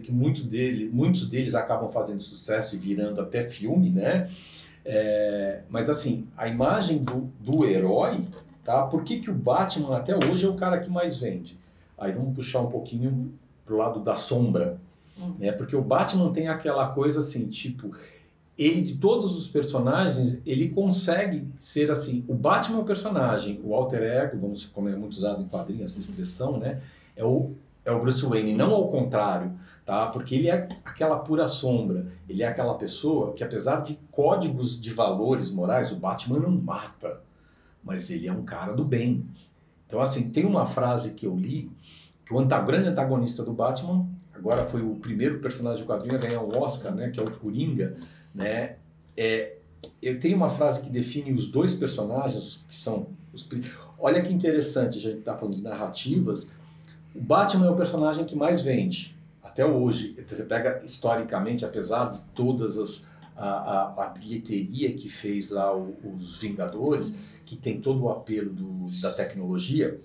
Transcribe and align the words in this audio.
que 0.00 0.12
muito 0.12 0.42
dele, 0.44 0.90
muitos 0.92 1.28
deles 1.28 1.54
acabam 1.54 1.88
fazendo 1.90 2.20
sucesso 2.20 2.74
e 2.74 2.78
virando 2.78 3.20
até 3.20 3.42
filme, 3.42 3.90
né? 3.90 4.28
É, 4.84 5.62
mas 5.68 5.90
assim, 5.90 6.26
a 6.36 6.48
imagem 6.48 6.98
do, 6.98 7.30
do 7.40 7.64
herói, 7.64 8.26
tá? 8.64 8.86
Por 8.86 9.04
que, 9.04 9.20
que 9.20 9.30
o 9.30 9.34
Batman 9.34 9.96
até 9.96 10.14
hoje 10.14 10.46
é 10.46 10.48
o 10.48 10.54
cara 10.54 10.78
que 10.80 10.90
mais 10.90 11.18
vende? 11.18 11.58
Aí 11.98 12.12
vamos 12.12 12.34
puxar 12.34 12.60
um 12.60 12.68
pouquinho 12.68 13.32
pro 13.64 13.76
lado 13.76 14.00
da 14.00 14.14
sombra, 14.14 14.78
uhum. 15.18 15.34
né? 15.38 15.52
Porque 15.52 15.76
o 15.76 15.82
Batman 15.82 16.32
tem 16.32 16.48
aquela 16.48 16.88
coisa 16.88 17.20
assim, 17.20 17.46
tipo, 17.46 17.94
ele 18.58 18.80
de 18.80 18.96
todos 18.96 19.38
os 19.38 19.48
personagens, 19.48 20.40
ele 20.44 20.68
consegue 20.70 21.46
ser 21.56 21.90
assim, 21.90 22.24
o 22.26 22.34
Batman 22.34 22.78
é 22.78 22.80
o 22.82 22.84
personagem, 22.84 23.60
o 23.64 23.74
alter 23.74 24.02
ego, 24.02 24.38
vamos 24.38 24.64
como 24.66 24.88
é 24.88 24.96
muito 24.96 25.12
usado 25.12 25.42
em 25.42 25.48
quadrinhos 25.48 25.90
essa 25.92 26.00
expressão, 26.00 26.58
né? 26.58 26.80
É 27.16 27.24
o 27.24 27.52
é 27.84 27.90
o 27.90 28.00
Bruce 28.00 28.24
Wayne, 28.24 28.54
não 28.54 28.72
ao 28.72 28.88
contrário, 28.88 29.52
tá? 29.90 30.06
Porque 30.06 30.36
ele 30.36 30.48
é 30.48 30.68
aquela 30.84 31.18
pura 31.18 31.48
sombra. 31.48 32.06
Ele 32.28 32.44
é 32.44 32.46
aquela 32.46 32.74
pessoa 32.74 33.32
que, 33.32 33.42
apesar 33.42 33.80
de 33.80 33.98
códigos 34.12 34.80
de 34.80 34.88
valores 34.92 35.50
morais, 35.50 35.90
o 35.90 35.96
Batman 35.96 36.38
não 36.38 36.52
mata, 36.52 37.20
mas 37.82 38.08
ele 38.08 38.28
é 38.28 38.32
um 38.32 38.44
cara 38.44 38.72
do 38.72 38.84
bem. 38.84 39.26
Então, 39.88 40.00
assim, 40.00 40.30
tem 40.30 40.46
uma 40.46 40.64
frase 40.64 41.14
que 41.14 41.26
eu 41.26 41.34
li 41.34 41.68
que 42.24 42.32
o 42.32 42.46
grande 42.46 42.88
antagonista 42.88 43.42
do 43.42 43.52
Batman, 43.52 44.06
agora 44.32 44.64
foi 44.64 44.80
o 44.80 44.94
primeiro 44.94 45.40
personagem 45.40 45.82
do 45.82 45.88
quadrinho 45.88 46.14
a 46.14 46.18
ganhar 46.18 46.40
um 46.40 46.56
Oscar, 46.56 46.94
né? 46.94 47.10
Que 47.10 47.18
é 47.18 47.24
o 47.24 47.28
Coringa, 47.28 47.96
né? 48.32 48.76
É, 49.16 49.56
eu 50.00 50.20
tenho 50.20 50.36
uma 50.36 50.50
frase 50.50 50.82
que 50.82 50.88
define 50.88 51.32
os 51.32 51.48
dois 51.48 51.74
personagens 51.74 52.64
que 52.68 52.74
são 52.76 53.08
os 53.32 53.48
olha 53.98 54.22
que 54.22 54.32
interessante 54.32 54.98
a 54.98 55.00
gente 55.00 55.18
está 55.18 55.36
falando 55.36 55.56
de 55.56 55.62
narrativas 55.62 56.46
o 57.14 57.20
Batman 57.20 57.66
é 57.66 57.70
o 57.70 57.76
personagem 57.76 58.24
que 58.24 58.36
mais 58.36 58.60
vende 58.60 59.16
até 59.60 59.66
hoje. 59.66 60.16
Você 60.26 60.42
pega 60.44 60.80
historicamente, 60.84 61.64
apesar 61.64 62.12
de 62.12 62.20
todas 62.34 62.78
as 62.78 63.06
a, 63.36 63.48
a, 63.48 64.04
a 64.04 64.08
bilheteria 64.08 64.92
que 64.92 65.08
fez 65.08 65.48
lá 65.48 65.74
o, 65.74 65.96
os 66.04 66.38
Vingadores, 66.38 67.14
que 67.46 67.56
tem 67.56 67.80
todo 67.80 68.02
o 68.02 68.10
apelo 68.10 68.52
do, 68.52 68.86
da 69.00 69.10
tecnologia, 69.12 69.98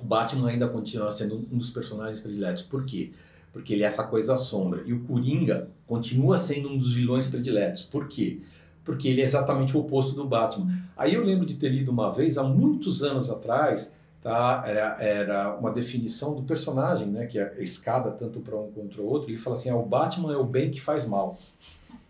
o 0.00 0.04
Batman 0.04 0.48
ainda 0.48 0.68
continua 0.68 1.10
sendo 1.12 1.36
um 1.52 1.58
dos 1.58 1.70
personagens 1.70 2.20
prediletos. 2.20 2.62
Por 2.64 2.84
quê? 2.84 3.12
Porque 3.52 3.72
ele 3.72 3.84
é 3.84 3.86
essa 3.86 4.02
coisa 4.04 4.36
sombra. 4.36 4.82
E 4.84 4.92
o 4.92 5.00
Coringa 5.04 5.68
continua 5.86 6.36
sendo 6.36 6.68
um 6.68 6.76
dos 6.76 6.94
vilões 6.94 7.28
prediletos. 7.28 7.84
Por 7.84 8.08
quê? 8.08 8.40
Porque 8.84 9.08
ele 9.08 9.20
é 9.20 9.24
exatamente 9.24 9.76
o 9.76 9.80
oposto 9.80 10.16
do 10.16 10.24
Batman. 10.24 10.82
Aí 10.96 11.14
eu 11.14 11.24
lembro 11.24 11.46
de 11.46 11.54
ter 11.54 11.68
lido 11.68 11.92
uma 11.92 12.10
vez, 12.10 12.36
há 12.36 12.42
muitos 12.42 13.04
anos 13.04 13.30
atrás, 13.30 13.94
tá? 14.24 14.64
Era, 14.66 14.96
era 14.98 15.56
uma 15.56 15.70
definição 15.70 16.34
do 16.34 16.42
personagem, 16.42 17.08
né? 17.08 17.26
Que 17.26 17.38
é 17.38 17.62
escada 17.62 18.10
tanto 18.10 18.40
para 18.40 18.56
um 18.56 18.72
contra 18.72 19.00
o 19.00 19.06
outro. 19.06 19.30
Ele 19.30 19.38
fala 19.38 19.54
assim: 19.54 19.68
ah, 19.68 19.76
o 19.76 19.84
Batman 19.84 20.32
é 20.32 20.36
o 20.36 20.44
bem 20.44 20.70
que 20.70 20.80
faz 20.80 21.06
mal. 21.06 21.38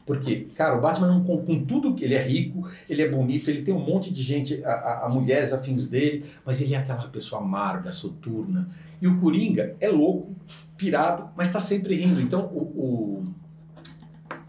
Por 0.07 0.21
quê? 0.21 0.47
Cara, 0.55 0.77
o 0.77 0.81
Batman, 0.81 1.25
com, 1.25 1.39
com 1.45 1.65
tudo 1.65 1.95
que 1.95 2.05
ele 2.05 2.15
é 2.15 2.23
rico, 2.23 2.69
ele 2.89 3.03
é 3.03 3.09
bonito, 3.09 3.49
ele 3.49 3.63
tem 3.63 3.73
um 3.73 3.81
monte 3.81 4.13
de 4.13 4.23
gente, 4.23 4.63
a, 4.63 4.71
a, 4.71 5.07
a, 5.07 5.09
mulheres 5.09 5.51
afins 5.51 5.89
dele, 5.89 6.27
mas 6.45 6.61
ele 6.61 6.75
é 6.75 6.77
aquela 6.77 7.09
pessoa 7.09 7.41
amarga, 7.41 7.91
soturna. 7.91 8.69
E 9.01 9.09
o 9.09 9.19
Coringa 9.19 9.75
é 9.81 9.89
louco, 9.89 10.35
pirado, 10.77 11.31
mas 11.35 11.49
está 11.49 11.59
sempre 11.59 11.97
rindo. 11.97 12.21
Então, 12.21 12.45
o, 12.53 12.61
o, 12.61 13.25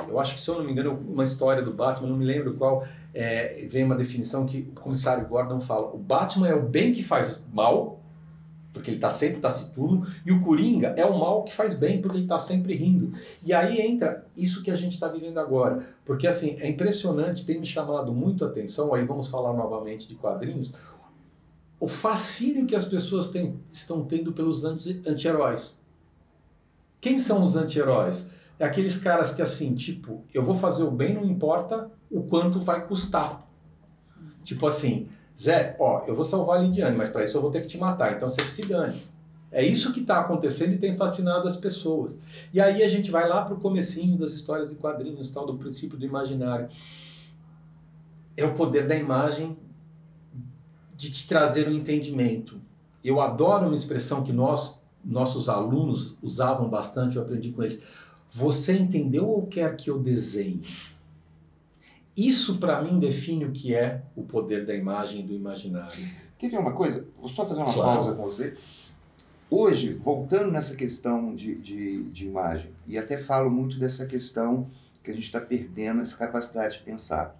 eu 0.07 0.19
acho 0.19 0.35
que, 0.35 0.41
se 0.41 0.49
eu 0.49 0.55
não 0.55 0.63
me 0.63 0.71
engano, 0.71 0.99
uma 1.07 1.23
história 1.23 1.61
do 1.63 1.73
Batman, 1.73 2.09
não 2.09 2.17
me 2.17 2.25
lembro 2.25 2.55
qual, 2.55 2.85
é, 3.13 3.67
vem 3.69 3.83
uma 3.83 3.95
definição 3.95 4.45
que 4.45 4.69
o 4.75 4.81
comissário 4.81 5.27
Gordon 5.27 5.59
fala: 5.59 5.93
o 5.93 5.97
Batman 5.97 6.47
é 6.47 6.55
o 6.55 6.63
bem 6.63 6.91
que 6.91 7.03
faz 7.03 7.41
mal, 7.53 8.01
porque 8.73 8.89
ele 8.89 8.97
está 8.97 9.09
sempre 9.09 9.39
taciturno, 9.39 10.05
e 10.25 10.31
o 10.31 10.41
Coringa 10.41 10.93
é 10.97 11.05
o 11.05 11.17
mal 11.17 11.43
que 11.43 11.53
faz 11.53 11.73
bem, 11.73 12.01
porque 12.01 12.17
ele 12.17 12.25
está 12.25 12.37
sempre 12.37 12.75
rindo. 12.75 13.13
E 13.43 13.53
aí 13.53 13.79
entra 13.79 14.25
isso 14.35 14.61
que 14.61 14.69
a 14.69 14.75
gente 14.75 14.93
está 14.93 15.07
vivendo 15.07 15.39
agora. 15.39 15.87
Porque 16.03 16.27
assim, 16.27 16.57
é 16.59 16.67
impressionante, 16.67 17.45
tem 17.45 17.59
me 17.59 17.65
chamado 17.65 18.13
muito 18.13 18.43
a 18.43 18.47
atenção, 18.47 18.93
aí 18.93 19.05
vamos 19.05 19.29
falar 19.29 19.53
novamente 19.53 20.07
de 20.07 20.15
quadrinhos, 20.15 20.73
o 21.79 21.87
fascínio 21.87 22.65
que 22.65 22.75
as 22.75 22.85
pessoas 22.85 23.29
têm, 23.29 23.59
estão 23.71 24.03
tendo 24.03 24.33
pelos 24.33 24.65
anti-heróis. 24.65 25.79
Quem 26.99 27.17
são 27.17 27.43
os 27.43 27.55
anti-heróis? 27.55 28.27
É 28.57 28.65
aqueles 28.65 28.97
caras 28.97 29.31
que 29.31 29.41
assim, 29.41 29.73
tipo, 29.75 30.23
eu 30.33 30.43
vou 30.43 30.55
fazer 30.55 30.83
o 30.83 30.91
bem, 30.91 31.13
não 31.13 31.25
importa 31.25 31.91
o 32.09 32.23
quanto 32.23 32.59
vai 32.59 32.87
custar. 32.87 33.45
Tipo 34.43 34.67
assim, 34.67 35.09
Zé, 35.39 35.75
ó, 35.79 36.05
eu 36.07 36.15
vou 36.15 36.23
salvar 36.23 36.59
a 36.59 36.61
Lidiane, 36.61 36.95
mas 36.95 37.09
para 37.09 37.25
isso 37.25 37.37
eu 37.37 37.41
vou 37.41 37.51
ter 37.51 37.61
que 37.61 37.67
te 37.67 37.77
matar, 37.77 38.13
então 38.13 38.29
você 38.29 38.41
que 38.41 38.51
se 38.51 38.65
dane. 38.67 39.01
É 39.51 39.63
isso 39.63 39.93
que 39.93 40.01
está 40.01 40.19
acontecendo 40.19 40.73
e 40.73 40.77
tem 40.77 40.97
fascinado 40.97 41.47
as 41.47 41.55
pessoas. 41.55 42.19
E 42.53 42.59
aí 42.59 42.83
a 42.83 42.89
gente 42.89 43.09
vai 43.09 43.27
lá 43.27 43.43
para 43.43 43.53
o 43.53 43.59
comecinho 43.59 44.17
das 44.17 44.31
histórias 44.31 44.69
de 44.69 44.75
quadrinhos, 44.75 45.29
tal, 45.29 45.45
do 45.45 45.55
princípio 45.55 45.97
do 45.97 46.05
imaginário. 46.05 46.67
É 48.35 48.43
o 48.43 48.53
poder 48.53 48.87
da 48.87 48.95
imagem 48.95 49.57
de 50.95 51.11
te 51.11 51.27
trazer 51.27 51.69
um 51.69 51.71
entendimento. 51.71 52.59
Eu 53.03 53.21
adoro 53.21 53.67
uma 53.67 53.75
expressão 53.75 54.23
que 54.23 54.33
nós, 54.33 54.75
nossos 55.03 55.47
alunos 55.47 56.17
usavam 56.21 56.67
bastante, 56.67 57.15
eu 57.15 57.21
aprendi 57.21 57.51
com 57.51 57.61
eles. 57.61 57.81
Você 58.35 58.73
entendeu 58.73 59.29
ou 59.29 59.47
quer 59.47 59.77
que 59.77 59.89
eu 59.89 59.97
desenhe? 59.97 60.61
Isso 62.17 62.57
para 62.57 62.81
mim 62.81 62.99
define 62.99 63.45
o 63.45 63.51
que 63.53 63.73
é 63.73 64.01
o 64.13 64.23
poder 64.23 64.65
da 64.65 64.75
imagem 64.75 65.21
e 65.21 65.23
do 65.23 65.33
imaginário. 65.33 65.95
Quer 66.37 66.49
ver 66.49 66.57
uma 66.57 66.73
coisa? 66.73 67.07
Vou 67.17 67.29
só 67.29 67.45
fazer 67.45 67.61
uma 67.61 67.71
claro. 67.71 67.95
pausa 67.95 68.13
com 68.13 68.23
você. 68.23 68.57
Hoje, 69.49 69.93
voltando 69.93 70.51
nessa 70.51 70.75
questão 70.75 71.33
de, 71.33 71.55
de, 71.55 72.03
de 72.03 72.25
imagem, 72.25 72.71
e 72.85 72.97
até 72.97 73.17
falo 73.17 73.49
muito 73.49 73.79
dessa 73.79 74.05
questão 74.05 74.69
que 75.01 75.11
a 75.11 75.13
gente 75.13 75.23
está 75.23 75.39
perdendo 75.39 76.01
essa 76.01 76.17
capacidade 76.17 76.79
de 76.79 76.83
pensar. 76.83 77.39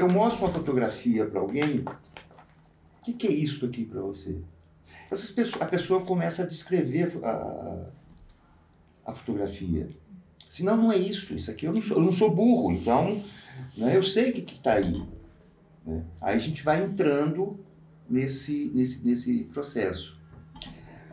Eu 0.00 0.08
mostro 0.08 0.46
uma 0.46 0.52
fotografia 0.52 1.26
para 1.26 1.40
alguém, 1.40 1.80
o 1.80 3.04
que, 3.04 3.12
que, 3.12 3.26
é 3.26 3.32
isso 3.32 3.66
aqui 3.66 3.84
para 3.84 4.00
você? 4.00 4.38
Pessoas, 5.10 5.60
a 5.60 5.66
pessoa 5.66 6.00
começa 6.00 6.42
a 6.42 6.46
descrever 6.46 7.20
a, 7.22 7.28
a 7.28 8.01
fotografia. 9.10 9.88
Senão 10.48 10.76
não 10.76 10.92
é 10.92 10.98
isso, 10.98 11.34
isso 11.34 11.50
aqui 11.50 11.66
eu 11.66 11.72
não 11.72 11.80
sou, 11.82 11.96
eu 11.96 12.02
não 12.02 12.12
sou 12.12 12.30
burro, 12.30 12.70
então 12.70 13.20
né, 13.76 13.96
eu 13.96 14.02
sei 14.02 14.30
o 14.30 14.32
que 14.34 14.40
está 14.40 14.74
aí. 14.74 15.02
Né? 15.84 16.04
Aí 16.20 16.36
a 16.36 16.38
gente 16.38 16.62
vai 16.62 16.84
entrando 16.84 17.58
nesse, 18.08 18.70
nesse, 18.74 19.04
nesse 19.04 19.44
processo. 19.44 20.20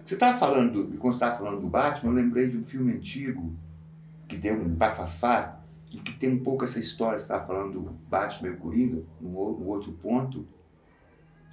Você 0.03 0.15
estava 0.15 0.37
falando, 0.37 0.97
quando 0.97 1.13
estava 1.13 1.37
falando 1.37 1.61
do 1.61 1.67
Batman, 1.67 2.11
eu 2.11 2.15
lembrei 2.15 2.47
de 2.47 2.57
um 2.57 2.65
filme 2.65 2.91
antigo 2.91 3.55
que 4.27 4.37
tem 4.37 4.51
um 4.51 4.67
bafafá 4.67 5.61
e 5.91 5.99
que 5.99 6.13
tem 6.13 6.33
um 6.33 6.43
pouco 6.43 6.63
essa 6.63 6.79
história, 6.79 7.17
você 7.17 7.23
estava 7.23 7.45
falando 7.45 7.73
do 7.73 7.91
Batman 8.09 8.49
e 8.49 8.51
o 8.51 8.57
Coringa, 8.57 9.03
num 9.21 9.35
outro 9.35 9.91
ponto, 9.93 10.47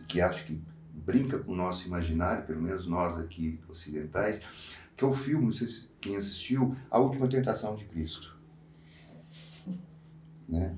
que 0.09 0.21
acho 0.21 0.45
que 0.45 0.61
brinca 0.93 1.39
com 1.39 1.53
o 1.53 1.57
nosso 1.57 1.87
imaginário, 1.87 2.45
pelo 2.45 2.61
menos 2.61 2.87
nós 2.87 3.19
aqui 3.19 3.61
ocidentais, 3.69 4.41
que 4.97 5.05
é 5.05 5.07
o 5.07 5.13
filme, 5.13 5.53
se 5.53 5.89
quem 6.01 6.17
assistiu, 6.17 6.75
A 6.91 6.99
Última 6.99 7.29
Tentação 7.29 7.77
de 7.77 7.85
Cristo. 7.85 8.37
Né? 10.49 10.75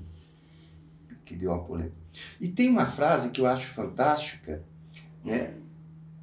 Que 1.23 1.35
deu 1.35 1.51
uma 1.51 1.63
polêmica. 1.63 1.95
E 2.41 2.49
tem 2.49 2.69
uma 2.69 2.85
frase 2.85 3.29
que 3.29 3.39
eu 3.39 3.45
acho 3.45 3.67
fantástica, 3.67 4.63
né? 5.23 5.53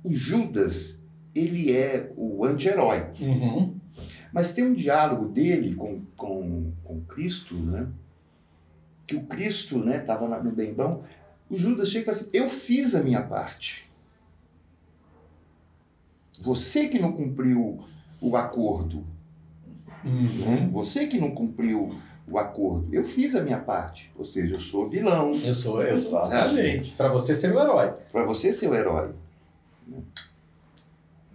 O 0.05 0.13
Judas, 0.13 1.01
ele 1.35 1.73
é 1.73 2.13
o 2.17 2.45
anti-herói. 2.45 3.07
Uhum. 3.21 3.81
Mas 4.33 4.53
tem 4.53 4.65
um 4.65 4.75
diálogo 4.75 5.29
dele 5.29 5.75
com, 5.75 6.05
com, 6.17 6.73
com 6.85 7.01
Cristo, 7.03 7.55
né? 7.55 7.89
Que 9.07 9.17
o 9.17 9.25
Cristo, 9.25 9.79
né, 9.79 10.01
estava 10.01 10.27
no 10.43 10.51
bem 10.51 10.75
bom. 10.75 11.05
O 11.49 11.57
Judas 11.57 11.91
chega 11.91 12.03
e 12.03 12.05
fala 12.05 12.17
assim: 12.17 12.31
Eu 12.33 12.49
fiz 12.49 12.95
a 12.95 13.03
minha 13.03 13.23
parte. 13.23 13.86
Você 16.41 16.89
que 16.89 16.99
não 16.99 17.13
cumpriu 17.13 17.85
o 18.21 18.37
acordo. 18.37 19.05
Uhum. 20.05 20.23
Né? 20.23 20.71
Você 20.73 21.07
que 21.07 21.19
não 21.19 21.31
cumpriu 21.31 21.97
o 22.29 22.39
acordo. 22.39 22.89
Eu 22.93 23.05
fiz 23.05 23.35
a 23.35 23.43
minha 23.43 23.59
parte. 23.59 24.13
Ou 24.17 24.25
seja, 24.25 24.55
eu 24.55 24.61
sou 24.61 24.89
vilão. 24.89 25.33
Eu 25.33 25.55
sou, 25.55 25.83
exatamente. 25.83 26.93
Para 26.93 27.09
você 27.09 27.35
ser 27.35 27.55
o 27.55 27.61
herói. 27.61 27.93
Para 28.13 28.25
você 28.25 28.53
ser 28.53 28.69
o 28.69 28.75
herói. 28.75 29.15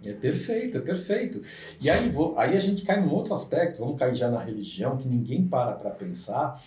É 0.04 0.12
perfeito, 0.12 0.78
é 0.78 0.80
perfeito. 0.80 1.40
E 1.80 1.88
aí, 1.88 2.08
vou, 2.10 2.36
aí 2.38 2.56
a 2.56 2.60
gente 2.60 2.82
cai 2.82 3.00
num 3.00 3.12
outro 3.12 3.34
aspecto, 3.34 3.78
vamos 3.78 3.98
cair 3.98 4.14
já 4.14 4.28
na 4.28 4.42
religião, 4.42 4.98
que 4.98 5.08
ninguém 5.08 5.46
para 5.46 5.72
para 5.72 5.90
pensar. 5.90 6.62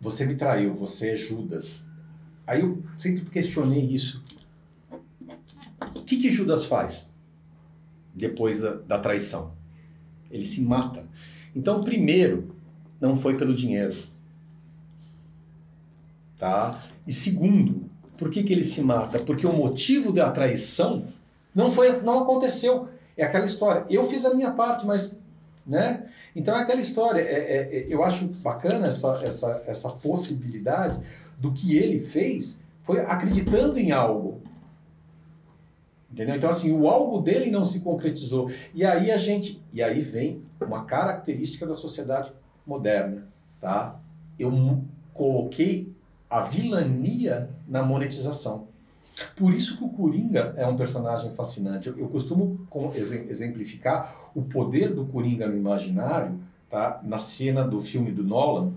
Você 0.00 0.24
me 0.24 0.36
traiu, 0.36 0.72
você 0.72 1.10
é 1.10 1.16
Judas. 1.16 1.80
Aí 2.46 2.60
eu 2.60 2.82
sempre 2.96 3.24
questionei 3.24 3.82
isso. 3.82 4.22
O 5.96 6.02
que, 6.04 6.16
que 6.16 6.30
Judas 6.30 6.64
faz? 6.66 7.10
Depois 8.14 8.60
da, 8.60 8.74
da 8.74 8.98
traição. 8.98 9.52
Ele 10.30 10.44
se 10.44 10.60
mata. 10.60 11.04
Então, 11.54 11.82
primeiro, 11.82 12.54
não 13.00 13.16
foi 13.16 13.36
pelo 13.36 13.54
dinheiro. 13.54 13.94
Tá? 16.38 16.82
E 17.06 17.12
segundo, 17.12 17.88
por 18.16 18.30
que, 18.30 18.42
que 18.42 18.52
ele 18.52 18.64
se 18.64 18.80
mata? 18.82 19.18
Porque 19.18 19.46
o 19.46 19.56
motivo 19.56 20.12
da 20.12 20.30
traição 20.30 21.06
não 21.54 21.70
foi, 21.70 22.00
não 22.02 22.20
aconteceu. 22.20 22.88
É 23.16 23.24
aquela 23.24 23.44
história. 23.44 23.86
Eu 23.88 24.04
fiz 24.04 24.24
a 24.24 24.34
minha 24.34 24.50
parte, 24.50 24.86
mas 24.86 25.14
né? 25.66 26.04
Então 26.36 26.56
é 26.56 26.62
aquela 26.62 26.80
história. 26.80 27.20
É, 27.20 27.34
é, 27.34 27.76
é, 27.78 27.86
eu 27.88 28.04
acho 28.04 28.26
bacana 28.26 28.86
essa, 28.86 29.20
essa, 29.22 29.62
essa 29.66 29.88
possibilidade 29.88 31.00
do 31.38 31.52
que 31.52 31.76
ele 31.76 31.98
fez 31.98 32.60
foi 32.82 33.00
acreditando 33.00 33.78
em 33.78 33.92
algo. 33.92 34.42
Entendeu? 36.14 36.36
Então, 36.36 36.48
assim, 36.48 36.70
o 36.70 36.88
algo 36.88 37.20
dele 37.20 37.50
não 37.50 37.64
se 37.64 37.80
concretizou. 37.80 38.48
E 38.72 38.84
aí 38.84 39.10
a 39.10 39.18
gente. 39.18 39.60
E 39.72 39.82
aí 39.82 40.00
vem 40.00 40.42
uma 40.60 40.84
característica 40.84 41.66
da 41.66 41.74
sociedade 41.74 42.32
moderna. 42.64 43.26
Tá? 43.60 43.98
Eu 44.38 44.84
coloquei 45.12 45.92
a 46.30 46.42
vilania 46.42 47.50
na 47.66 47.82
monetização. 47.82 48.68
Por 49.34 49.52
isso 49.52 49.76
que 49.76 49.82
o 49.82 49.88
Coringa 49.88 50.54
é 50.56 50.64
um 50.64 50.76
personagem 50.76 51.34
fascinante. 51.34 51.88
Eu, 51.88 51.98
eu 51.98 52.08
costumo 52.08 52.64
exemplificar 52.94 54.30
o 54.36 54.42
poder 54.42 54.94
do 54.94 55.06
Coringa 55.06 55.48
no 55.48 55.56
imaginário 55.56 56.38
tá? 56.70 57.00
na 57.02 57.18
cena 57.18 57.64
do 57.64 57.80
filme 57.80 58.12
do 58.12 58.22
Nolan, 58.22 58.72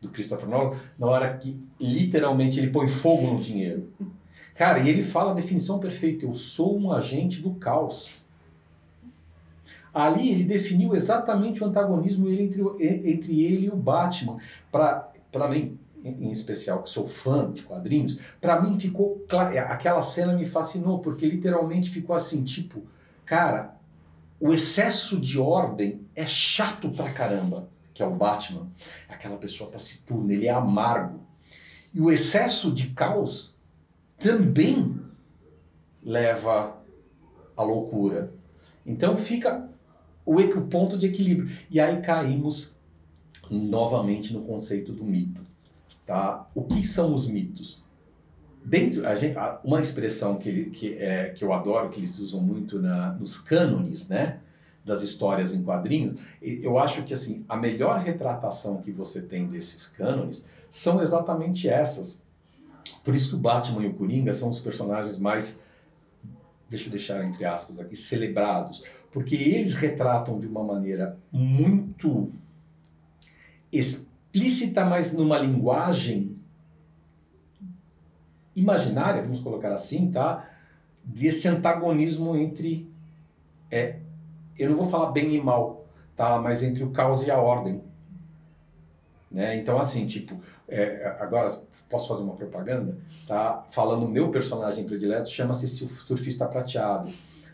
do 0.00 0.08
Christopher 0.08 0.48
Nolan, 0.48 0.76
na 0.96 1.06
hora 1.08 1.36
que 1.36 1.60
literalmente 1.80 2.60
ele 2.60 2.70
põe 2.70 2.86
fogo 2.86 3.26
no 3.34 3.40
dinheiro. 3.40 3.88
Cara, 4.56 4.78
e 4.78 4.88
ele 4.88 5.02
fala 5.02 5.32
a 5.32 5.34
definição 5.34 5.78
perfeita: 5.78 6.24
eu 6.24 6.34
sou 6.34 6.78
um 6.78 6.90
agente 6.90 7.40
do 7.40 7.54
caos. 7.54 8.24
Ali 9.92 10.30
ele 10.30 10.44
definiu 10.44 10.94
exatamente 10.94 11.62
o 11.62 11.66
antagonismo 11.66 12.28
entre, 12.28 12.62
entre 12.80 13.42
ele 13.42 13.66
e 13.66 13.70
o 13.70 13.76
Batman. 13.76 14.36
Para 14.70 15.48
mim, 15.48 15.78
em 16.04 16.30
especial, 16.30 16.82
que 16.82 16.90
sou 16.90 17.06
fã 17.06 17.50
de 17.50 17.62
quadrinhos, 17.62 18.18
para 18.40 18.60
mim 18.60 18.78
ficou 18.78 19.24
claro, 19.26 19.58
aquela 19.58 20.02
cena 20.02 20.34
me 20.34 20.44
fascinou, 20.44 20.98
porque 20.98 21.26
literalmente 21.26 21.90
ficou 21.90 22.14
assim, 22.14 22.44
tipo, 22.44 22.82
cara, 23.24 23.74
o 24.38 24.52
excesso 24.52 25.18
de 25.18 25.38
ordem 25.38 26.02
é 26.14 26.26
chato 26.26 26.90
pra 26.90 27.10
caramba, 27.10 27.68
que 27.94 28.02
é 28.02 28.06
o 28.06 28.14
Batman. 28.14 28.68
Aquela 29.08 29.38
pessoa 29.38 29.70
taciturna, 29.70 30.32
ele 30.32 30.46
é 30.46 30.52
amargo. 30.52 31.20
E 31.92 32.00
o 32.02 32.10
excesso 32.10 32.70
de 32.70 32.88
caos 32.88 33.55
também 34.18 34.98
leva 36.02 36.76
à 37.56 37.62
loucura. 37.62 38.32
Então 38.84 39.16
fica 39.16 39.68
o 40.24 40.36
ponto 40.62 40.98
de 40.98 41.06
equilíbrio. 41.06 41.50
E 41.70 41.80
aí 41.80 42.00
caímos 42.00 42.72
novamente 43.50 44.32
no 44.32 44.42
conceito 44.42 44.92
do 44.92 45.04
mito. 45.04 45.40
Tá? 46.04 46.48
O 46.54 46.62
que 46.62 46.86
são 46.86 47.14
os 47.14 47.26
mitos? 47.26 47.84
Dentro, 48.64 49.06
a 49.06 49.14
gente, 49.14 49.36
uma 49.62 49.80
expressão 49.80 50.36
que, 50.36 50.48
ele, 50.48 50.70
que, 50.70 50.94
é, 50.94 51.30
que 51.30 51.44
eu 51.44 51.52
adoro, 51.52 51.88
que 51.88 52.00
eles 52.00 52.18
usam 52.18 52.40
muito 52.40 52.80
na, 52.80 53.12
nos 53.12 53.38
cânones, 53.38 54.08
né? 54.08 54.40
das 54.86 55.02
histórias 55.02 55.52
em 55.52 55.64
quadrinhos, 55.64 56.20
eu 56.40 56.78
acho 56.78 57.02
que 57.02 57.12
assim 57.12 57.44
a 57.48 57.56
melhor 57.56 57.98
retratação 57.98 58.80
que 58.80 58.92
você 58.92 59.20
tem 59.20 59.48
desses 59.48 59.88
cânones 59.88 60.44
são 60.70 61.02
exatamente 61.02 61.68
essas. 61.68 62.22
Por 63.04 63.14
isso 63.14 63.30
que 63.30 63.34
o 63.36 63.38
Batman 63.38 63.82
e 63.82 63.86
o 63.86 63.94
Coringa 63.94 64.32
são 64.32 64.48
os 64.48 64.60
personagens 64.60 65.18
mais, 65.18 65.60
deixa 66.68 66.86
eu 66.86 66.90
deixar 66.90 67.24
entre 67.24 67.44
aspas 67.44 67.80
aqui, 67.80 67.96
celebrados, 67.96 68.82
porque 69.12 69.34
eles 69.34 69.74
retratam 69.74 70.38
de 70.38 70.46
uma 70.46 70.62
maneira 70.62 71.18
muito 71.32 72.30
explícita, 73.72 74.84
mas 74.84 75.12
numa 75.12 75.38
linguagem 75.38 76.34
imaginária, 78.54 79.22
vamos 79.22 79.40
colocar 79.40 79.72
assim, 79.72 80.10
tá? 80.10 80.48
Desse 81.04 81.46
antagonismo 81.46 82.36
entre, 82.36 82.90
é, 83.70 83.98
eu 84.58 84.70
não 84.70 84.76
vou 84.76 84.86
falar 84.86 85.12
bem 85.12 85.34
e 85.34 85.40
mal, 85.40 85.86
tá? 86.16 86.38
Mas 86.38 86.62
entre 86.62 86.82
o 86.82 86.90
caos 86.90 87.22
e 87.22 87.30
a 87.30 87.38
ordem. 87.38 87.82
Né? 89.30 89.56
Então, 89.56 89.78
assim, 89.78 90.06
tipo, 90.06 90.40
é, 90.66 91.16
agora 91.20 91.60
posso 91.88 92.08
fazer 92.08 92.22
uma 92.22 92.34
propaganda? 92.34 92.96
Tá? 93.26 93.64
Falando 93.70 94.08
meu 94.08 94.28
personagem 94.30 94.84
predileto, 94.84 95.28
chama-se 95.28 95.66
Surfista 95.68 96.46
Prateado. 96.46 97.10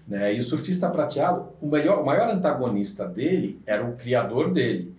Né? 0.07 0.35
E 0.35 0.41
o 0.41 0.43
Surfista 0.43 0.89
Prateado, 0.89 1.49
o, 1.61 1.69
melhor, 1.69 2.01
o 2.01 2.07
maior 2.07 2.29
antagonista 2.29 3.07
dele 3.07 3.61
era 3.67 3.85
o 3.87 3.95
criador 3.95 4.53
dele, 4.53 4.95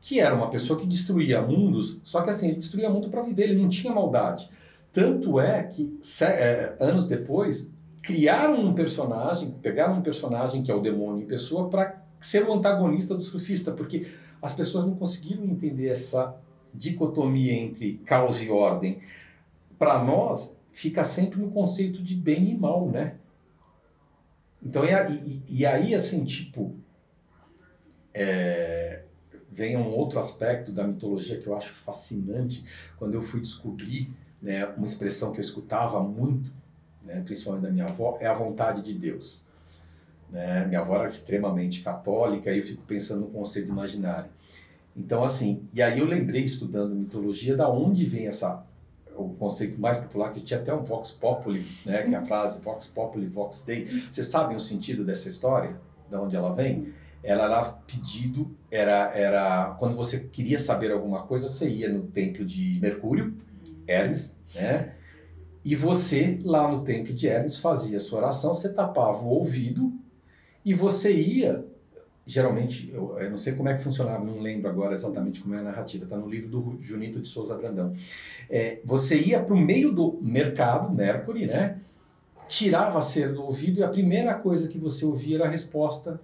que 0.00 0.20
era 0.20 0.34
uma 0.34 0.48
pessoa 0.48 0.78
que 0.78 0.86
destruía 0.86 1.42
mundos, 1.42 1.98
só 2.02 2.22
que 2.22 2.30
assim, 2.30 2.48
ele 2.48 2.56
destruía 2.56 2.88
mundo 2.88 3.08
para 3.08 3.22
viver, 3.22 3.44
ele 3.44 3.60
não 3.60 3.68
tinha 3.68 3.92
maldade. 3.92 4.48
Tanto 4.92 5.38
é 5.38 5.64
que, 5.64 5.98
é, 6.22 6.74
anos 6.80 7.06
depois, 7.06 7.70
criaram 8.02 8.58
um 8.58 8.74
personagem, 8.74 9.50
pegaram 9.62 9.98
um 9.98 10.02
personagem 10.02 10.62
que 10.62 10.70
é 10.70 10.74
o 10.74 10.80
demônio 10.80 11.22
em 11.22 11.26
pessoa 11.26 11.68
para 11.68 12.00
ser 12.18 12.44
o 12.48 12.52
antagonista 12.52 13.14
do 13.14 13.22
surfista, 13.22 13.70
porque 13.70 14.06
as 14.40 14.52
pessoas 14.52 14.84
não 14.84 14.94
conseguiram 14.94 15.44
entender 15.44 15.88
essa 15.88 16.34
dicotomia 16.74 17.52
entre 17.52 17.94
caos 18.04 18.42
e 18.42 18.50
ordem. 18.50 19.00
Para 19.78 20.02
nós, 20.02 20.54
fica 20.72 21.04
sempre 21.04 21.40
no 21.40 21.50
conceito 21.50 22.02
de 22.02 22.14
bem 22.14 22.50
e 22.50 22.56
mal, 22.56 22.88
né? 22.88 23.16
Então, 24.62 24.84
e, 24.84 24.90
e, 24.90 25.42
e 25.60 25.66
aí, 25.66 25.94
assim, 25.94 26.24
tipo, 26.24 26.74
é, 28.12 29.04
vem 29.50 29.76
um 29.76 29.90
outro 29.90 30.18
aspecto 30.18 30.72
da 30.72 30.86
mitologia 30.86 31.38
que 31.38 31.46
eu 31.46 31.56
acho 31.56 31.72
fascinante, 31.72 32.64
quando 32.96 33.14
eu 33.14 33.22
fui 33.22 33.40
descobrir 33.40 34.12
né, 34.40 34.66
uma 34.76 34.86
expressão 34.86 35.32
que 35.32 35.38
eu 35.38 35.44
escutava 35.44 36.02
muito, 36.02 36.52
né, 37.04 37.22
principalmente 37.24 37.62
da 37.62 37.70
minha 37.70 37.86
avó, 37.86 38.18
é 38.20 38.26
a 38.26 38.34
vontade 38.34 38.82
de 38.82 38.94
Deus. 38.94 39.42
Né? 40.30 40.64
Minha 40.66 40.80
avó 40.80 40.96
era 40.96 41.06
extremamente 41.06 41.82
católica 41.82 42.52
e 42.52 42.58
eu 42.58 42.62
fico 42.62 42.82
pensando 42.82 43.22
no 43.22 43.30
conceito 43.30 43.68
imaginário. 43.68 44.30
Então, 44.98 45.22
assim, 45.22 45.68
e 45.72 45.80
aí 45.80 46.00
eu 46.00 46.04
lembrei, 46.04 46.42
estudando 46.42 46.92
mitologia, 46.94 47.56
da 47.56 47.70
onde 47.70 48.04
vem 48.04 48.26
essa 48.26 48.66
o 49.16 49.30
conceito 49.30 49.80
mais 49.80 49.96
popular, 49.96 50.30
que 50.30 50.40
tinha 50.40 50.60
até 50.60 50.72
um 50.72 50.84
Vox 50.84 51.10
Populi, 51.10 51.64
né, 51.84 52.02
que 52.02 52.14
é 52.14 52.18
a 52.18 52.24
frase 52.24 52.60
Vox 52.60 52.86
Populi, 52.86 53.26
Vox 53.26 53.62
Dei. 53.62 53.86
Vocês 54.10 54.26
sabem 54.26 54.56
o 54.56 54.60
sentido 54.60 55.04
dessa 55.04 55.28
história? 55.28 55.80
De 56.08 56.16
onde 56.16 56.36
ela 56.36 56.52
vem? 56.54 56.92
Ela 57.22 57.44
era 57.44 57.64
pedido, 57.64 58.56
era, 58.70 59.12
era 59.12 59.74
quando 59.78 59.96
você 59.96 60.20
queria 60.20 60.58
saber 60.58 60.92
alguma 60.92 61.22
coisa, 61.22 61.48
você 61.48 61.68
ia 61.68 61.88
no 61.88 62.02
templo 62.04 62.44
de 62.44 62.78
Mercúrio, 62.80 63.36
Hermes, 63.88 64.36
né? 64.54 64.94
E 65.64 65.74
você, 65.74 66.38
lá 66.44 66.70
no 66.70 66.82
templo 66.82 67.12
de 67.12 67.26
Hermes, 67.26 67.58
fazia 67.58 67.98
sua 67.98 68.18
oração, 68.20 68.54
você 68.54 68.72
tapava 68.72 69.20
o 69.24 69.30
ouvido 69.30 69.92
e 70.64 70.72
você 70.74 71.12
ia 71.12 71.66
geralmente, 72.28 72.90
eu, 72.92 73.18
eu, 73.18 73.30
não 73.30 73.38
sei 73.38 73.54
como 73.54 73.70
é 73.70 73.74
que 73.74 73.82
funcionava, 73.82 74.22
não 74.22 74.38
lembro 74.38 74.68
agora 74.68 74.94
exatamente 74.94 75.40
como 75.40 75.54
é 75.54 75.60
a 75.60 75.62
narrativa, 75.62 76.04
está 76.04 76.16
no 76.16 76.28
livro 76.28 76.50
do 76.50 76.76
Junito 76.78 77.20
de 77.20 77.26
Souza 77.26 77.54
Brandão. 77.54 77.94
É, 78.50 78.80
você 78.84 79.18
ia 79.18 79.42
para 79.42 79.54
o 79.54 79.58
meio 79.58 79.90
do 79.90 80.18
mercado, 80.20 80.94
Mercury, 80.94 81.46
né? 81.46 81.80
tirava 82.46 82.98
a 82.98 83.02
cera 83.02 83.32
do 83.32 83.42
ouvido 83.42 83.80
e 83.80 83.82
a 83.82 83.88
primeira 83.88 84.34
coisa 84.34 84.68
que 84.68 84.78
você 84.78 85.04
ouvia 85.04 85.36
era 85.36 85.46
a 85.46 85.50
resposta 85.50 86.20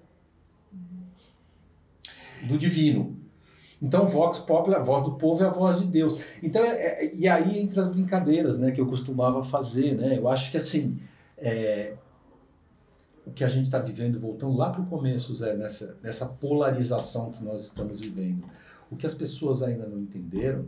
do 2.43 2.59
divino. 2.59 3.17
Então, 3.81 4.07
vox 4.07 4.39
populi, 4.39 4.75
a 4.75 4.83
voz 4.83 5.05
do 5.05 5.13
povo 5.13 5.43
é 5.43 5.47
a 5.47 5.51
voz 5.51 5.81
de 5.81 5.87
Deus. 5.87 6.23
Então, 6.43 6.63
é, 6.63 7.05
é, 7.07 7.15
e 7.15 7.27
aí 7.29 7.59
entre 7.59 7.81
as 7.81 7.89
brincadeiras, 7.89 8.59
né, 8.59 8.71
que 8.71 8.81
eu 8.81 8.87
costumava 8.87 9.43
fazer, 9.43 9.95
né, 9.95 10.19
eu 10.19 10.29
acho 10.29 10.51
que 10.51 10.57
assim, 10.57 10.99
é, 11.37 11.95
o 13.27 13.31
que 13.31 13.43
a 13.43 13.49
gente 13.49 13.65
está 13.65 13.79
vivendo, 13.79 14.21
voltando 14.21 14.57
lá 14.57 14.71
para 14.71 14.83
o 14.83 14.87
começo, 14.87 15.35
Zé, 15.35 15.57
nessa, 15.57 15.97
nessa 16.03 16.27
polarização 16.27 17.31
que 17.31 17.43
nós 17.43 17.65
estamos 17.65 18.01
vivendo. 18.01 18.45
O 18.91 18.97
que 18.97 19.07
as 19.07 19.15
pessoas 19.15 19.63
ainda 19.63 19.87
não 19.87 19.99
entenderam 19.99 20.67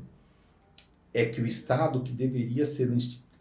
é 1.13 1.27
que 1.27 1.41
o 1.41 1.47
Estado, 1.47 2.01
que 2.01 2.13
deveria 2.13 2.65
ser 2.65 2.91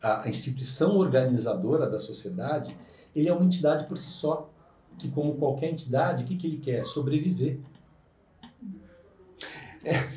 a 0.01 0.27
instituição 0.27 0.97
organizadora 0.97 1.89
da 1.89 1.97
sociedade, 1.97 2.75
ele 3.15 3.29
é 3.29 3.33
uma 3.33 3.45
entidade 3.45 3.85
por 3.85 3.97
si 3.97 4.09
só, 4.09 4.49
que 4.97 5.09
como 5.09 5.35
qualquer 5.35 5.71
entidade, 5.71 6.23
o 6.23 6.27
que, 6.27 6.35
que 6.35 6.47
ele 6.47 6.57
quer? 6.57 6.85
Sobreviver. 6.85 7.59
É. 9.83 10.09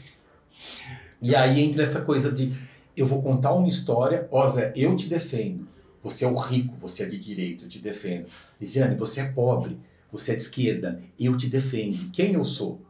E 1.21 1.35
aí 1.35 1.61
entra 1.61 1.83
essa 1.83 2.01
coisa 2.01 2.31
de 2.31 2.53
eu 2.97 3.07
vou 3.07 3.23
contar 3.23 3.53
uma 3.55 3.69
história, 3.69 4.27
ó 4.31 4.47
Zé, 4.49 4.73
eu 4.75 4.95
te 4.97 5.09
defendo. 5.09 5.69
Você 6.03 6.25
é 6.25 6.29
o 6.29 6.35
rico, 6.35 6.75
você 6.77 7.03
é 7.03 7.07
de 7.07 7.19
direito, 7.19 7.65
eu 7.65 7.69
te 7.69 7.81
defendo. 7.81 8.31
Lisiane, 8.61 8.97
você 8.97 9.21
é 9.21 9.33
pobre, 9.33 9.79
você 10.11 10.33
é 10.33 10.37
de 10.37 10.43
esquerda, 10.43 11.03
eu 11.19 11.37
te 11.37 11.49
defendo. 11.49 12.11
Quem 12.11 12.35
eu 12.35 12.45
sou? 12.45 12.81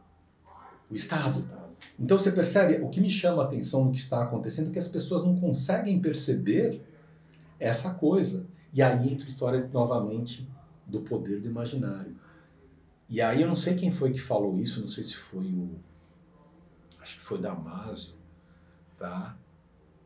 O 0.89 0.95
Estado. 0.95 1.59
Então 1.99 2.17
você 2.17 2.31
percebe, 2.31 2.83
o 2.83 2.89
que 2.89 3.01
me 3.01 3.09
chama 3.09 3.43
a 3.43 3.45
atenção 3.45 3.85
no 3.85 3.91
que 3.91 3.97
está 3.97 4.23
acontecendo 4.23 4.69
é 4.69 4.71
que 4.71 4.79
as 4.79 4.87
pessoas 4.87 5.23
não 5.23 5.35
conseguem 5.35 5.99
perceber 5.99 6.81
essa 7.59 7.93
coisa. 7.93 8.45
E 8.73 8.81
aí 8.81 9.13
entra 9.13 9.25
a 9.25 9.29
história 9.29 9.69
novamente 9.73 10.47
do 10.85 11.01
poder 11.01 11.41
do 11.41 11.47
imaginário. 11.47 12.15
E 13.09 13.21
aí 13.21 13.41
eu 13.41 13.47
não 13.47 13.55
sei 13.55 13.75
quem 13.75 13.91
foi 13.91 14.11
que 14.11 14.21
falou 14.21 14.57
isso, 14.59 14.79
não 14.79 14.87
sei 14.87 15.03
se 15.03 15.15
foi 15.15 15.45
o. 15.45 15.71
Acho 17.01 17.15
que 17.15 17.21
foi 17.21 17.39
Damásio, 17.39 18.13
tá? 18.97 19.37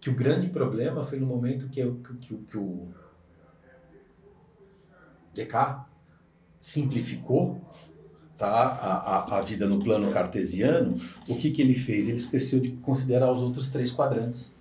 Que 0.04 0.10
o 0.10 0.14
grande 0.14 0.50
problema 0.50 1.06
foi 1.06 1.18
no 1.18 1.26
momento 1.26 1.70
que, 1.70 1.82
que, 1.82 2.14
que, 2.18 2.36
que 2.36 2.58
o 2.58 2.90
Descartes 5.34 5.86
simplificou, 6.60 7.62
tá, 8.38 8.46
a, 8.50 8.98
a, 8.98 9.38
a 9.38 9.42
vida 9.42 9.66
no 9.66 9.82
plano 9.82 10.12
cartesiano, 10.12 10.94
o 11.30 11.38
que, 11.38 11.52
que 11.52 11.62
ele 11.62 11.74
fez? 11.74 12.10
Ele 12.10 12.18
esqueceu 12.18 12.60
de 12.60 12.72
considerar 12.72 13.32
os 13.32 13.42
outros 13.42 13.70
três 13.70 13.94
quadrantes. 13.94 14.54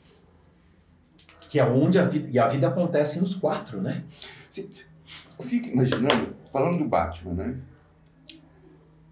Que 1.48 1.58
é 1.58 1.64
onde 1.64 1.98
a 1.98 2.04
vida. 2.04 2.30
E 2.30 2.38
a 2.38 2.46
vida 2.46 2.68
acontece 2.68 3.18
nos 3.18 3.34
quatro, 3.34 3.82
né? 3.82 4.04
Sim. 4.48 4.70
Eu 5.36 5.44
fico 5.44 5.66
imaginando, 5.70 6.36
falando 6.52 6.78
do 6.78 6.84
Batman, 6.84 7.34
né? 7.34 7.58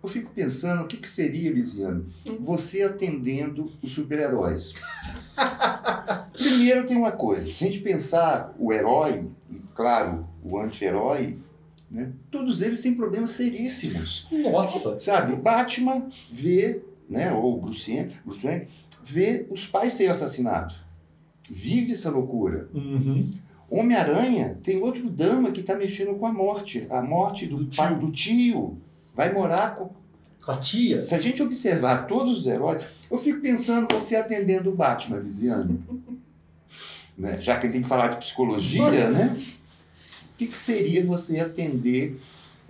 Eu 0.02 0.08
fico 0.08 0.30
pensando 0.34 0.82
o 0.82 0.86
que, 0.86 0.96
que 0.96 1.08
seria, 1.08 1.50
Elisiano, 1.50 2.06
você 2.40 2.82
atendendo 2.82 3.70
os 3.82 3.92
super-heróis. 3.92 4.72
Primeiro 6.32 6.86
tem 6.86 6.96
uma 6.96 7.12
coisa, 7.12 7.50
se 7.50 7.64
a 7.64 7.66
gente 7.66 7.80
pensar 7.80 8.54
o 8.58 8.72
herói, 8.72 9.26
e 9.52 9.58
claro, 9.74 10.26
o 10.42 10.58
anti-herói, 10.58 11.36
né, 11.90 12.12
todos 12.30 12.62
eles 12.62 12.80
têm 12.80 12.94
problemas 12.94 13.30
seríssimos. 13.32 14.26
Nossa! 14.32 14.98
Sabe, 14.98 15.36
Batman 15.36 16.08
vê, 16.32 16.80
né, 17.08 17.30
ou 17.32 17.60
Bruce 17.60 17.92
Wayne, 17.92 18.16
Bruce 18.24 18.46
Wayne 18.46 18.66
vê 19.04 19.46
os 19.50 19.66
pais 19.66 19.92
serem 19.94 20.12
assassinados. 20.12 20.76
Vive 21.50 21.92
essa 21.92 22.10
loucura. 22.10 22.68
Uhum. 22.72 23.28
Homem-Aranha 23.68 24.58
tem 24.62 24.80
outro 24.82 25.08
dama 25.10 25.50
que 25.52 25.60
está 25.60 25.74
mexendo 25.76 26.14
com 26.14 26.26
a 26.26 26.32
morte. 26.32 26.86
A 26.90 27.02
morte 27.02 27.46
do, 27.46 27.64
Do 27.64 27.76
pai, 27.76 27.88
tio. 27.88 27.98
do 27.98 28.12
tio. 28.12 28.78
Vai 29.14 29.32
morar 29.32 29.76
com. 29.76 29.90
Com 30.44 30.52
a 30.52 30.56
tia. 30.56 31.02
Se 31.02 31.14
a 31.14 31.18
gente 31.18 31.42
observar 31.42 32.06
todos 32.06 32.38
os 32.38 32.46
heróis, 32.46 32.82
eu 33.10 33.18
fico 33.18 33.40
pensando 33.40 33.86
você 33.92 34.16
atendendo 34.16 34.70
o 34.70 34.74
Batman, 34.74 35.18
Lisiane. 35.18 35.78
né? 37.16 37.38
Já 37.40 37.58
que 37.58 37.68
tem 37.68 37.82
que 37.82 37.88
falar 37.88 38.08
de 38.08 38.16
psicologia, 38.16 39.10
né? 39.10 39.36
O 40.34 40.36
que, 40.38 40.46
que 40.46 40.56
seria 40.56 41.04
você 41.04 41.38
atender 41.38 42.18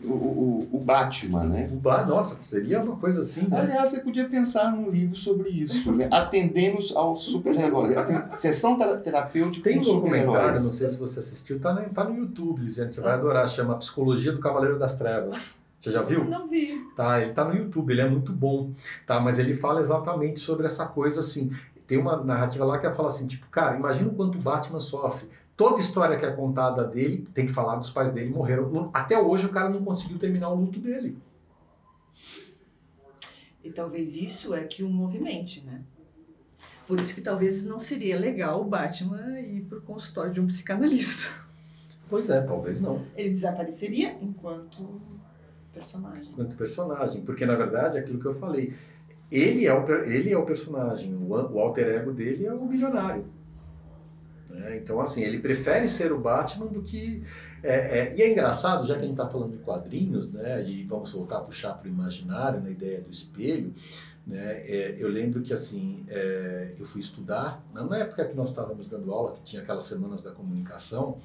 o, 0.03 0.13
o, 0.13 0.69
o 0.73 0.79
Batman, 0.81 1.45
né? 1.45 1.69
O 1.73 1.77
ba... 1.77 2.05
Nossa, 2.05 2.37
seria 2.49 2.83
uma 2.83 2.97
coisa 2.97 3.23
assim, 3.23 3.43
né? 3.43 3.61
Aliás, 3.61 3.91
você 3.91 4.01
podia 4.01 4.29
pensar 4.29 4.73
num 4.73 4.91
livro 4.91 5.15
sobre 5.15 5.51
isso, 5.51 5.93
né? 5.93 6.09
Atendendo 6.11 6.79
aos 6.97 7.23
super-heróis. 7.23 7.95
Sessão 8.41 8.77
tera- 8.77 8.97
terapêutica 8.97 9.71
Tem 9.71 9.79
um 9.79 9.83
documentário, 9.83 10.61
não 10.63 10.73
sei 10.73 10.89
se 10.89 10.97
você 10.97 11.21
assistiu, 11.21 11.61
tá 11.61 11.73
no, 11.73 11.89
tá 11.91 12.05
no 12.05 12.17
YouTube, 12.17 12.63
Lisiane, 12.63 12.93
você 12.93 13.01
vai 13.01 13.13
adorar, 13.13 13.47
chama 13.49 13.77
Psicologia 13.77 14.33
do 14.33 14.41
Cavaleiro 14.41 14.79
das 14.79 14.97
Trevas. 14.97 15.60
Você 15.81 15.91
já 15.91 16.03
viu? 16.03 16.25
Não 16.25 16.47
vi. 16.47 16.79
Tá, 16.95 17.21
ele 17.21 17.33
tá 17.33 17.45
no 17.45 17.57
YouTube, 17.57 17.91
ele 17.91 18.03
é 18.03 18.09
muito 18.09 18.33
bom, 18.33 18.73
tá? 19.07 19.19
Mas 19.19 19.39
ele 19.39 19.55
fala 19.55 19.81
exatamente 19.81 20.39
sobre 20.39 20.67
essa 20.67 20.85
coisa 20.85 21.21
assim. 21.21 21.51
Tem 21.87 21.97
uma 21.97 22.23
narrativa 22.23 22.65
lá 22.65 22.79
que 22.79 22.85
ela 22.85 22.95
fala 22.95 23.09
assim, 23.09 23.27
tipo, 23.27 23.47
cara, 23.49 23.77
imagina 23.77 24.11
o 24.11 24.15
quanto 24.15 24.37
o 24.37 24.41
Batman 24.41 24.79
sofre. 24.79 25.29
Toda 25.57 25.81
história 25.81 26.17
que 26.19 26.25
é 26.25 26.31
contada 26.31 26.85
dele 26.85 27.27
tem 27.35 27.47
que 27.47 27.53
falar 27.53 27.77
dos 27.77 27.91
pais 27.91 28.13
dele 28.13 28.31
morreram. 28.31 28.91
Até 28.93 29.19
hoje 29.19 29.47
o 29.47 29.51
cara 29.51 29.71
não 29.71 29.83
conseguiu 29.83 30.19
terminar 30.19 30.51
o 30.51 30.55
luto 30.55 30.79
dele. 30.79 31.19
E 33.65 33.71
talvez 33.71 34.17
isso 34.17 34.55
é 34.55 34.65
que 34.65 34.83
o 34.83 34.89
movimente, 34.89 35.63
né? 35.63 35.83
Por 36.87 36.99
isso 37.01 37.15
que 37.15 37.21
talvez 37.21 37.63
não 37.63 37.79
seria 37.79 38.19
legal 38.19 38.61
o 38.61 38.65
Batman 38.65 39.39
ir 39.41 39.63
pro 39.63 39.81
consultório 39.83 40.33
de 40.33 40.41
um 40.41 40.47
psicanalista. 40.47 41.29
Pois 42.09 42.29
é, 42.29 42.41
talvez 42.41 42.81
não, 42.81 43.07
Ele 43.15 43.31
desapareceria 43.31 44.19
enquanto 44.21 45.01
personagem. 45.73 46.29
enquanto 46.31 46.57
personagem, 46.57 47.23
porque 47.23 47.47
na 47.47 47.55
verdade 47.55 47.97
é 47.97 48.01
aquilo 48.01 48.19
que 48.21 48.27
eu 48.27 48.35
falei, 48.35 48.75
ele 49.31 49.67
é 49.67 49.73
o, 49.73 49.89
ele 50.05 50.33
é 50.33 50.39
o 50.39 50.45
personagem, 50.45 51.15
o, 51.15 51.29
o 51.29 51.61
alter 51.61 51.87
ego 51.89 52.13
dele 52.13 52.47
é 52.47 52.53
o 52.53 52.65
milionário. 52.67 53.25
né? 54.49 54.77
Então, 54.77 55.01
assim, 55.01 55.23
ele 55.23 55.39
prefere 55.39 55.87
ser 55.89 56.13
o 56.13 56.19
Batman 56.19 56.67
do 56.67 56.83
que. 56.83 57.23
é, 57.63 58.01
é, 58.01 58.17
e 58.17 58.23
é 58.23 58.33
engraçado, 58.33 58.87
já 58.87 58.95
que 58.95 59.01
a 59.01 59.05
gente 59.05 59.13
está 59.13 59.29
falando 59.29 59.53
de 59.53 59.59
quadrinhos, 59.59 60.33
né? 60.33 60.65
E 60.65 60.85
vamos 60.85 61.13
voltar 61.13 61.39
a 61.39 61.43
puxar 61.43 61.75
para 61.75 61.87
o 61.87 61.91
imaginário, 61.91 62.61
na 62.61 62.71
ideia 62.71 63.01
do 63.01 63.11
espelho. 63.11 63.73
Né? 64.27 64.63
É, 64.67 64.97
eu 64.99 65.09
lembro 65.09 65.43
que 65.43 65.53
assim 65.53 66.05
é, 66.09 66.75
eu 66.79 66.85
fui 66.85 67.01
estudar 67.01 67.65
na 67.73 67.97
época 67.97 68.25
que 68.27 68.35
nós 68.35 68.51
estávamos 68.51 68.87
dando 68.87 69.13
aula 69.13 69.33
que 69.35 69.43
tinha 69.43 69.63
aquelas 69.63 69.85
semanas 69.85 70.21
da 70.23 70.31
comunicação 70.31 71.19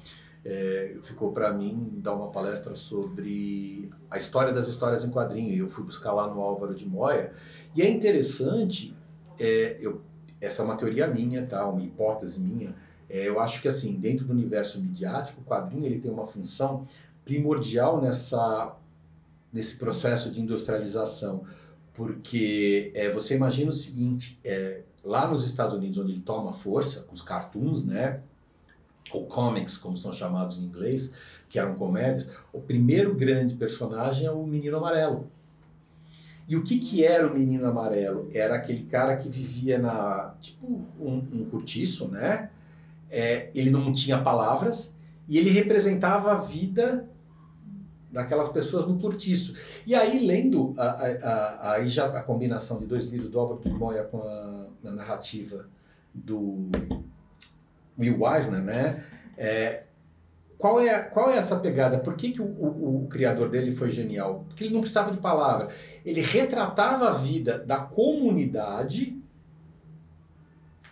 é, 0.48 0.96
ficou 1.02 1.32
para 1.32 1.52
mim 1.52 1.90
dar 1.96 2.14
uma 2.14 2.30
palestra 2.30 2.76
sobre 2.76 3.90
a 4.08 4.16
história 4.16 4.52
das 4.52 4.68
histórias 4.68 5.04
em 5.04 5.10
quadrinho. 5.10 5.52
E 5.52 5.58
eu 5.58 5.68
fui 5.68 5.84
buscar 5.84 6.12
lá 6.12 6.32
no 6.32 6.40
Álvaro 6.40 6.72
de 6.72 6.86
Moya. 6.88 7.32
E 7.74 7.82
é 7.82 7.90
interessante 7.90 8.94
é, 9.38 9.76
eu, 9.80 10.00
essa 10.40 10.62
é 10.62 10.64
uma 10.64 10.76
teoria 10.76 11.08
minha 11.08 11.44
tá? 11.44 11.66
Uma 11.66 11.82
hipótese 11.82 12.40
minha. 12.40 12.74
É, 13.10 13.28
eu 13.28 13.40
acho 13.40 13.60
que 13.60 13.66
assim 13.66 13.94
dentro 13.94 14.24
do 14.24 14.32
universo 14.32 14.80
midiático 14.80 15.40
o 15.40 15.44
quadrinho 15.44 15.84
ele 15.84 15.98
tem 15.98 16.10
uma 16.10 16.26
função 16.26 16.86
primordial 17.24 18.00
nessa 18.00 18.76
nesse 19.52 19.76
processo 19.76 20.30
de 20.30 20.40
industrialização. 20.40 21.42
Porque 21.92 22.92
é, 22.94 23.10
você 23.10 23.34
imagina 23.34 23.70
o 23.70 23.72
seguinte, 23.72 24.38
é, 24.44 24.82
lá 25.02 25.26
nos 25.26 25.44
Estados 25.44 25.74
Unidos, 25.74 25.98
onde 25.98 26.12
ele 26.12 26.20
toma 26.20 26.52
força, 26.52 27.06
os 27.10 27.22
cartoons, 27.22 27.84
né, 27.84 28.20
ou 29.16 29.26
comics, 29.26 29.78
como 29.78 29.96
são 29.96 30.12
chamados 30.12 30.58
em 30.58 30.62
inglês, 30.62 31.12
que 31.48 31.58
eram 31.58 31.74
comédias, 31.74 32.30
o 32.52 32.60
primeiro 32.60 33.14
grande 33.14 33.54
personagem 33.54 34.26
é 34.26 34.30
o 34.30 34.46
Menino 34.46 34.76
Amarelo. 34.76 35.30
E 36.48 36.56
o 36.56 36.62
que, 36.62 36.78
que 36.78 37.04
era 37.04 37.26
o 37.26 37.34
Menino 37.34 37.66
Amarelo? 37.66 38.28
Era 38.32 38.56
aquele 38.56 38.84
cara 38.84 39.16
que 39.16 39.28
vivia 39.28 39.78
na, 39.78 40.34
tipo, 40.40 40.66
um, 41.00 41.16
um 41.32 41.44
cortiço, 41.50 42.08
né? 42.08 42.50
É, 43.10 43.50
ele 43.54 43.70
não 43.70 43.90
tinha 43.92 44.20
palavras 44.20 44.92
e 45.28 45.38
ele 45.38 45.50
representava 45.50 46.32
a 46.32 46.34
vida 46.36 47.08
daquelas 48.12 48.48
pessoas 48.48 48.86
no 48.86 48.98
cortiço. 48.98 49.54
E 49.86 49.94
aí, 49.94 50.24
lendo 50.24 50.74
a, 50.76 50.84
a, 50.84 51.06
a, 51.06 51.72
aí 51.72 51.88
já 51.88 52.06
a 52.06 52.22
combinação 52.22 52.78
de 52.78 52.86
dois 52.86 53.06
livros 53.06 53.30
do 53.30 53.38
Álvaro 53.38 53.60
de 53.62 53.70
Moya 53.70 54.04
com 54.04 54.18
a, 54.18 54.66
a 54.84 54.90
narrativa 54.90 55.68
do 56.14 56.68
Will 57.98 58.26
Eisner, 58.26 58.62
né? 58.62 59.04
É, 59.36 59.84
qual, 60.58 60.80
é, 60.80 61.02
qual 61.02 61.30
é 61.30 61.36
essa 61.36 61.56
pegada? 61.56 61.98
Por 61.98 62.14
que, 62.14 62.32
que 62.32 62.40
o, 62.40 62.44
o, 62.44 63.04
o 63.04 63.08
criador 63.08 63.50
dele 63.50 63.74
foi 63.74 63.90
genial? 63.90 64.44
Porque 64.48 64.64
ele 64.64 64.74
não 64.74 64.80
precisava 64.80 65.10
de 65.10 65.18
palavra. 65.18 65.68
Ele 66.04 66.22
retratava 66.22 67.08
a 67.08 67.12
vida 67.12 67.58
da 67.58 67.78
comunidade, 67.78 69.20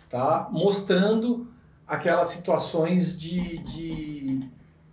tá? 0.09 0.47
mostrando 0.51 1.47
aquelas 1.87 2.29
situações 2.29 3.17
de, 3.17 3.57
de 3.59 4.41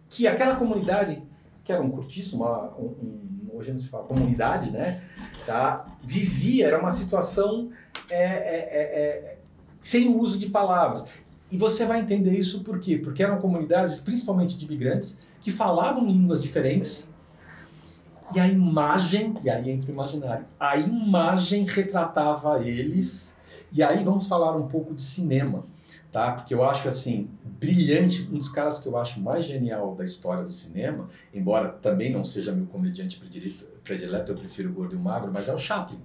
que 0.09 0.27
aquela 0.27 0.57
comunidade 0.57 1.23
que 1.65 1.73
era 1.73 1.83
um 1.83 1.91
cortiço, 1.91 2.37
uma, 2.37 2.75
um, 2.77 3.49
hoje 3.53 3.73
não 3.73 3.79
se 3.79 3.89
fala 3.89 4.05
comunidade, 4.05 4.71
né? 4.71 5.03
Tá? 5.47 5.87
Vivia, 6.03 6.67
era 6.67 6.79
uma 6.79 6.91
situação 6.91 7.71
é, 8.11 8.25
é, 8.25 8.25
é, 8.25 8.83
é, 9.01 9.39
sem 9.81 10.09
o 10.09 10.19
uso 10.19 10.39
de 10.39 10.49
palavras. 10.49 11.05
E 11.53 11.59
você 11.59 11.87
vai 11.87 12.01
entender 12.01 12.33
isso 12.33 12.65
por 12.65 12.81
quê? 12.81 12.97
Porque 12.97 13.23
eram 13.23 13.39
comunidades, 13.39 14.01
principalmente 14.01 14.57
de 14.57 14.65
imigrantes, 14.65 15.19
que 15.41 15.51
falavam 15.51 16.07
línguas 16.07 16.43
diferentes. 16.43 17.09
E 18.35 18.41
a 18.41 18.49
imagem, 18.49 19.35
e 19.45 19.51
aí 19.51 19.71
entra 19.71 19.91
o 19.91 19.93
imaginário, 19.93 20.47
a 20.59 20.79
imagem 20.79 21.65
retratava 21.65 22.67
eles. 22.67 23.37
E 23.71 23.83
aí 23.83 24.03
vamos 24.03 24.27
falar 24.27 24.57
um 24.57 24.67
pouco 24.67 24.95
de 24.95 25.03
cinema 25.03 25.65
tá? 26.13 26.33
Porque 26.33 26.53
eu 26.53 26.63
acho 26.63 26.87
assim 26.87 27.29
brilhante, 27.43 28.29
um 28.31 28.37
dos 28.37 28.49
caras 28.49 28.79
que 28.79 28.87
eu 28.87 28.97
acho 28.99 29.19
mais 29.21 29.47
genial 29.47 29.95
da 29.95 30.05
história 30.05 30.45
do 30.45 30.53
cinema, 30.53 31.09
embora 31.33 31.71
também 31.71 32.13
não 32.13 32.23
seja 32.23 32.53
meu 32.53 32.67
comediante 32.67 33.19
predileto, 33.19 33.65
predileto 33.83 34.31
eu 34.31 34.37
prefiro 34.37 34.69
o 34.69 34.73
gordo 34.73 34.95
e 34.95 34.99
o 34.99 35.01
magro, 35.01 35.33
mas 35.33 35.49
é 35.49 35.55
o 35.55 35.59
Chaplin. 35.59 35.99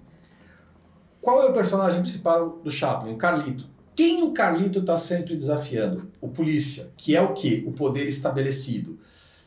Qual 1.22 1.42
é 1.42 1.50
o 1.50 1.54
personagem 1.54 2.00
principal 2.00 2.62
do 2.64 2.72
Chaplin? 2.72 3.14
O 3.14 3.18
Carlito. 3.18 3.68
Quem 3.98 4.22
o 4.22 4.32
Carlito 4.32 4.78
está 4.78 4.96
sempre 4.96 5.36
desafiando? 5.36 6.12
O 6.22 6.28
polícia, 6.28 6.88
que 6.96 7.16
é 7.16 7.22
o 7.22 7.34
quê? 7.34 7.64
O 7.66 7.72
poder 7.72 8.08
estabelecido. 8.08 9.00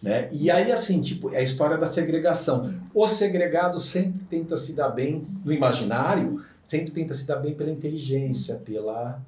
Né? 0.02 0.26
E 0.33 0.50
aí, 0.50 0.73
assim, 0.73 1.00
tipo, 1.00 1.33
é 1.33 1.38
a 1.38 1.42
história 1.42 1.78
da 1.78 1.87
segregação. 1.87 2.83
O 2.92 3.07
segregado 3.07 3.78
sempre 3.78 4.25
tenta 4.28 4.57
se 4.57 4.73
dar 4.73 4.88
bem 4.88 5.25
no 5.45 5.52
imaginário, 5.52 6.45
sempre 6.66 6.90
tenta 6.90 7.14
se 7.14 7.25
dar 7.28 7.37
bem 7.37 7.54
pela 7.54 7.71
inteligência, 7.71 8.57
pela 8.57 9.23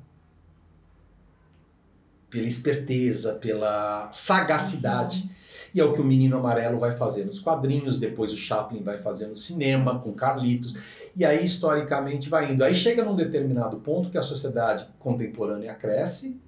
pela 2.28 2.48
esperteza, 2.48 3.34
pela 3.34 4.10
sagacidade. 4.10 5.30
E 5.74 5.80
é 5.80 5.84
o 5.84 5.92
que 5.92 6.00
o 6.00 6.04
Menino 6.04 6.36
Amarelo 6.36 6.78
vai 6.78 6.96
fazer 6.96 7.24
nos 7.24 7.40
quadrinhos, 7.40 7.98
depois 7.98 8.32
o 8.32 8.36
Chaplin 8.36 8.82
vai 8.82 8.98
fazer 8.98 9.26
no 9.26 9.36
cinema, 9.36 9.98
com 9.98 10.12
Carlitos. 10.12 10.74
E 11.16 11.24
aí, 11.24 11.44
historicamente, 11.44 12.28
vai 12.28 12.52
indo. 12.52 12.62
Aí 12.62 12.74
chega 12.74 13.04
num 13.04 13.14
determinado 13.14 13.78
ponto 13.78 14.10
que 14.10 14.18
a 14.18 14.22
sociedade 14.22 14.86
contemporânea 14.98 15.74
cresce, 15.74 16.40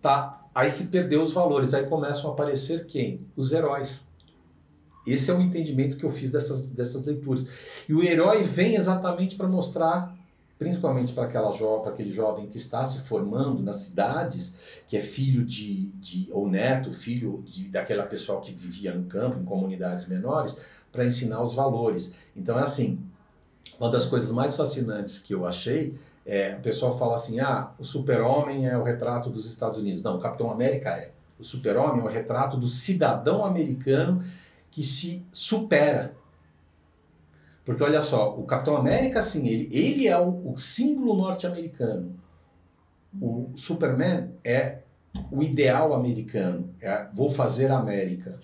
tá? 0.00 0.42
Aí 0.54 0.70
se 0.70 0.88
perdeu 0.88 1.22
os 1.22 1.32
valores, 1.32 1.74
aí 1.74 1.86
começam 1.86 2.30
a 2.30 2.32
aparecer 2.32 2.86
quem? 2.86 3.26
Os 3.36 3.52
heróis. 3.52 4.06
Esse 5.06 5.30
é 5.30 5.34
o 5.34 5.40
entendimento 5.40 5.96
que 5.96 6.04
eu 6.04 6.10
fiz 6.10 6.30
dessas, 6.30 6.62
dessas 6.62 7.04
leituras. 7.04 7.46
E 7.88 7.94
o 7.94 8.02
herói 8.02 8.42
vem 8.42 8.76
exatamente 8.76 9.34
para 9.36 9.48
mostrar 9.48 10.14
principalmente 10.62 11.12
para 11.12 11.24
aquela 11.24 11.50
para 11.80 11.92
aquele 11.92 12.12
jovem 12.12 12.46
que 12.46 12.56
está 12.56 12.84
se 12.84 13.00
formando 13.00 13.62
nas 13.62 13.76
cidades, 13.76 14.54
que 14.86 14.96
é 14.96 15.00
filho 15.00 15.44
de, 15.44 15.86
de 15.88 16.28
ou 16.30 16.48
neto, 16.48 16.92
filho 16.92 17.42
de, 17.44 17.68
daquela 17.68 18.04
pessoa 18.04 18.40
que 18.40 18.52
vivia 18.52 18.94
no 18.94 19.04
campo, 19.04 19.40
em 19.40 19.44
comunidades 19.44 20.06
menores, 20.06 20.56
para 20.90 21.04
ensinar 21.04 21.42
os 21.42 21.54
valores. 21.54 22.12
Então 22.36 22.58
é 22.58 22.62
assim, 22.62 23.00
uma 23.78 23.90
das 23.90 24.06
coisas 24.06 24.30
mais 24.30 24.56
fascinantes 24.56 25.18
que 25.18 25.34
eu 25.34 25.44
achei 25.44 25.98
é, 26.24 26.54
o 26.56 26.60
pessoal 26.60 26.96
fala 26.96 27.16
assim, 27.16 27.40
ah, 27.40 27.72
o 27.78 27.84
super-homem 27.84 28.68
é 28.68 28.78
o 28.78 28.82
retrato 28.82 29.28
dos 29.28 29.46
Estados 29.46 29.80
Unidos. 29.80 30.02
Não, 30.02 30.16
o 30.16 30.20
Capitão 30.20 30.50
América 30.50 30.90
é. 30.90 31.10
O 31.38 31.44
super-homem 31.44 32.00
é 32.00 32.04
o 32.04 32.08
retrato 32.08 32.56
do 32.56 32.68
cidadão 32.68 33.44
americano 33.44 34.22
que 34.70 34.82
se 34.82 35.26
supera. 35.32 36.14
Porque 37.64 37.82
olha 37.82 38.00
só, 38.00 38.36
o 38.36 38.44
Capitão 38.44 38.76
América, 38.76 39.22
sim, 39.22 39.46
ele, 39.46 39.68
ele 39.70 40.08
é 40.08 40.18
o, 40.18 40.52
o 40.52 40.56
símbolo 40.56 41.16
norte-americano. 41.16 42.14
O 43.20 43.50
Superman 43.54 44.30
é 44.42 44.78
o 45.30 45.42
ideal 45.42 45.94
americano. 45.94 46.74
É, 46.80 47.06
vou 47.14 47.30
fazer 47.30 47.70
a 47.70 47.78
América. 47.78 48.38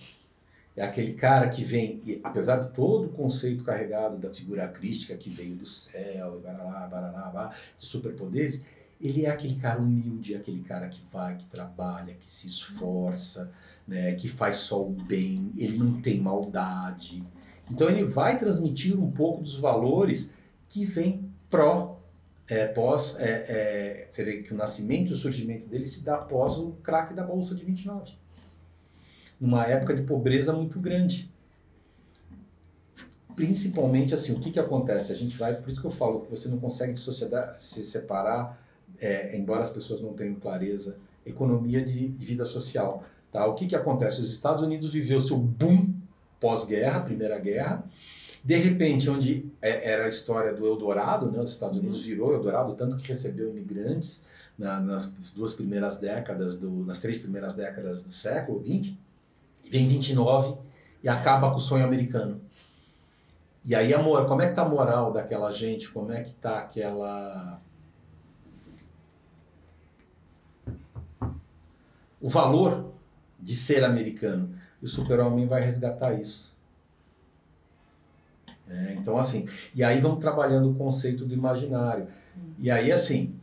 É 0.75 0.83
aquele 0.83 1.13
cara 1.13 1.49
que 1.49 1.63
vem, 1.63 2.01
e, 2.05 2.21
apesar 2.23 2.57
de 2.57 2.69
todo 2.69 3.07
o 3.07 3.09
conceito 3.09 3.65
carregado 3.65 4.17
da 4.17 4.33
figura 4.33 4.67
crística 4.67 5.17
que 5.17 5.29
veio 5.29 5.55
do 5.55 5.65
céu, 5.65 6.39
barará, 6.41 6.87
barará, 6.87 7.53
de 7.77 7.83
superpoderes, 7.83 8.63
ele 9.01 9.25
é 9.25 9.29
aquele 9.29 9.55
cara 9.55 9.79
humilde, 9.79 10.35
aquele 10.35 10.61
cara 10.61 10.87
que 10.87 11.01
vai, 11.11 11.35
que 11.35 11.45
trabalha, 11.47 12.13
que 12.13 12.31
se 12.31 12.47
esforça, 12.47 13.51
né, 13.87 14.13
que 14.13 14.29
faz 14.29 14.57
só 14.57 14.81
o 14.81 14.89
bem, 14.89 15.51
ele 15.57 15.77
não 15.77 15.99
tem 16.01 16.19
maldade. 16.19 17.23
Então 17.69 17.89
ele 17.89 18.03
vai 18.03 18.37
transmitir 18.37 18.99
um 18.99 19.11
pouco 19.11 19.43
dos 19.43 19.57
valores 19.57 20.33
que 20.67 20.85
vem 20.85 21.29
pró, 21.49 21.99
é, 22.47 22.67
pós, 22.67 23.15
é, 23.19 24.07
é, 24.09 24.23
vê 24.23 24.41
que 24.41 24.53
o 24.53 24.57
nascimento 24.57 25.11
e 25.11 25.13
o 25.13 25.15
surgimento 25.15 25.67
dele 25.67 25.85
se 25.85 26.01
dá 26.01 26.15
após 26.15 26.57
o 26.57 26.71
craque 26.83 27.13
da 27.13 27.23
Bolsa 27.23 27.53
de 27.53 27.63
29 27.63 28.13
numa 29.39 29.65
época 29.65 29.95
de 29.95 30.01
pobreza 30.01 30.51
muito 30.51 30.79
grande. 30.79 31.31
Principalmente 33.35 34.13
assim, 34.13 34.33
o 34.33 34.39
que, 34.39 34.51
que 34.51 34.59
acontece? 34.59 35.13
A 35.13 35.15
gente 35.15 35.37
vai, 35.37 35.55
por 35.55 35.71
isso 35.71 35.79
que 35.79 35.87
eu 35.87 35.91
falo 35.91 36.21
que 36.21 36.29
você 36.29 36.49
não 36.49 36.59
consegue 36.59 36.93
se 36.95 37.83
separar, 37.83 38.61
é, 38.99 39.37
embora 39.37 39.61
as 39.61 39.69
pessoas 39.69 40.01
não 40.01 40.13
tenham 40.13 40.35
clareza, 40.35 40.97
economia 41.25 41.81
de, 41.81 42.09
de 42.09 42.25
vida 42.25 42.43
social. 42.43 43.03
Tá? 43.31 43.45
O 43.45 43.55
que, 43.55 43.65
que 43.65 43.75
acontece? 43.75 44.19
Os 44.19 44.29
Estados 44.29 44.61
Unidos 44.61 44.91
viveu 44.91 45.21
seu 45.21 45.37
boom 45.37 45.93
pós-guerra, 46.39 47.01
Primeira 47.01 47.37
Guerra, 47.37 47.83
de 48.43 48.55
repente, 48.55 49.09
onde 49.09 49.51
é, 49.61 49.91
era 49.91 50.05
a 50.05 50.09
história 50.09 50.53
do 50.53 50.65
Eldorado, 50.65 51.29
né? 51.31 51.39
os 51.39 51.51
Estados 51.51 51.77
Unidos 51.77 52.03
virou 52.03 52.33
Eldorado, 52.33 52.73
tanto 52.73 52.97
que 52.97 53.07
recebeu 53.07 53.49
imigrantes 53.49 54.23
na, 54.57 54.79
nas 54.79 55.07
duas 55.35 55.53
primeiras 55.53 55.97
décadas, 55.97 56.55
do, 56.55 56.69
nas 56.85 56.99
três 56.99 57.17
primeiras 57.17 57.55
décadas 57.55 58.03
do 58.03 58.11
século 58.11 58.63
XX, 58.63 58.93
vem 59.69 59.87
29 59.87 60.57
e 61.03 61.09
acaba 61.09 61.49
com 61.49 61.57
o 61.57 61.61
sonho 61.61 61.85
americano. 61.85 62.41
E 63.63 63.75
aí, 63.75 63.93
amor, 63.93 64.25
como 64.25 64.41
é 64.41 64.47
que 64.47 64.55
tá 64.55 64.61
a 64.61 64.69
moral 64.69 65.11
daquela 65.11 65.51
gente? 65.51 65.89
Como 65.89 66.11
é 66.11 66.23
que 66.23 66.31
tá 66.33 66.59
aquela. 66.59 67.61
O 72.21 72.27
valor 72.29 72.91
de 73.39 73.55
ser 73.55 73.83
americano. 73.83 74.55
E 74.81 74.85
o 74.85 74.87
super-homem 74.87 75.47
vai 75.47 75.61
resgatar 75.63 76.13
isso. 76.13 76.55
É, 78.69 78.93
então, 78.93 79.17
assim. 79.17 79.47
E 79.73 79.83
aí 79.83 79.99
vamos 79.99 80.19
trabalhando 80.19 80.69
o 80.69 80.75
conceito 80.75 81.25
do 81.25 81.33
imaginário. 81.33 82.07
E 82.57 82.69
aí, 82.69 82.91
assim, 82.91 83.35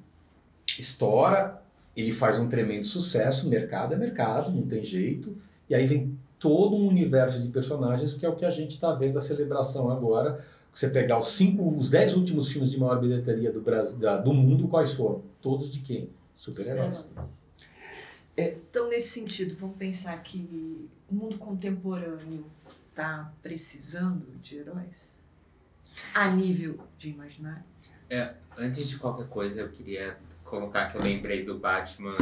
estoura, 0.79 1.61
ele 1.97 2.13
faz 2.13 2.39
um 2.39 2.49
tremendo 2.49 2.85
sucesso, 2.85 3.49
mercado 3.49 3.95
é 3.95 3.97
mercado, 3.97 4.51
não 4.53 4.67
tem 4.67 4.83
jeito. 4.83 5.37
E 5.69 5.75
aí 5.75 5.87
vem 5.87 6.17
todo 6.39 6.77
um 6.77 6.87
universo 6.87 7.43
de 7.43 7.49
personagens 7.49 8.15
que 8.15 8.25
é 8.25 8.29
o 8.29 8.37
que 8.37 8.45
a 8.45 8.51
gente 8.51 8.73
está 8.73 8.93
vendo 8.93 9.19
a 9.19 9.21
celebração 9.21 9.91
agora. 9.91 10.45
Você 10.73 10.91
pegar 10.91 11.19
os 11.19 11.29
cinco, 11.29 11.75
os 11.75 11.89
dez 11.89 12.15
últimos 12.15 12.53
filmes 12.53 12.71
de 12.71 12.79
maior 12.79 13.01
bilheteria 13.01 13.51
do 13.51 13.63
Brasil, 13.63 13.99
da, 13.99 14.19
do 14.19 14.35
mundo, 14.35 14.69
quais 14.69 14.93
foram? 14.93 15.23
Todos 15.41 15.71
de 15.71 15.81
quem? 15.81 16.11
Super-heróis. 16.35 17.09
É. 18.37 18.57
Então, 18.69 18.89
nesse 18.89 19.09
sentido, 19.09 19.55
vamos 19.57 19.77
pensar 19.77 20.17
que 20.23 20.89
o 21.11 21.15
mundo 21.15 21.39
contemporâneo 21.39 22.45
está 22.89 23.33
precisando 23.43 24.27
de 24.41 24.57
heróis 24.59 25.23
a 26.15 26.31
nível 26.31 26.79
de 26.99 27.11
imaginário? 27.11 27.65
É, 28.09 28.35
antes 28.57 28.89
de 28.89 28.99
qualquer 28.99 29.29
coisa, 29.29 29.63
eu 29.63 29.69
queria 29.71 30.17
colocar 30.45 30.91
que 30.91 30.97
eu 30.97 31.03
lembrei 31.03 31.45
do 31.45 31.59
Batman 31.59 32.17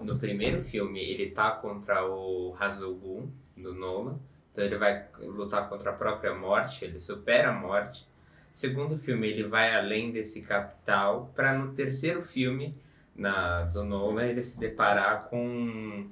no 0.00 0.18
primeiro 0.18 0.62
filme, 0.62 1.00
ele 1.00 1.30
tá 1.30 1.50
contra 1.50 2.04
o 2.04 2.54
Hazul 2.58 3.30
do 3.56 3.74
Nolan. 3.74 4.18
Então 4.52 4.64
ele 4.64 4.78
vai 4.78 5.06
lutar 5.20 5.68
contra 5.68 5.90
a 5.90 5.92
própria 5.92 6.34
morte, 6.34 6.84
ele 6.84 6.98
supera 6.98 7.50
a 7.50 7.52
morte. 7.52 8.06
Segundo 8.52 8.96
filme, 8.96 9.28
ele 9.28 9.44
vai 9.44 9.74
além 9.74 10.10
desse 10.10 10.40
capital 10.40 11.30
para 11.36 11.52
no 11.52 11.74
terceiro 11.74 12.22
filme 12.22 12.74
na 13.16 13.62
do 13.62 13.84
Nolan 13.84 14.26
ele 14.26 14.42
se 14.42 14.58
deparar 14.58 15.24
com 15.28 16.06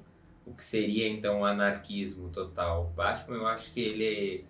o 0.47 0.53
que 0.53 0.63
seria 0.63 1.09
então 1.09 1.41
o 1.41 1.45
anarquismo 1.45 2.29
total. 2.31 2.93
Batman, 2.97 3.37
eu 3.37 3.47
acho 3.47 3.73
que 3.73 3.81
ele 3.81 4.45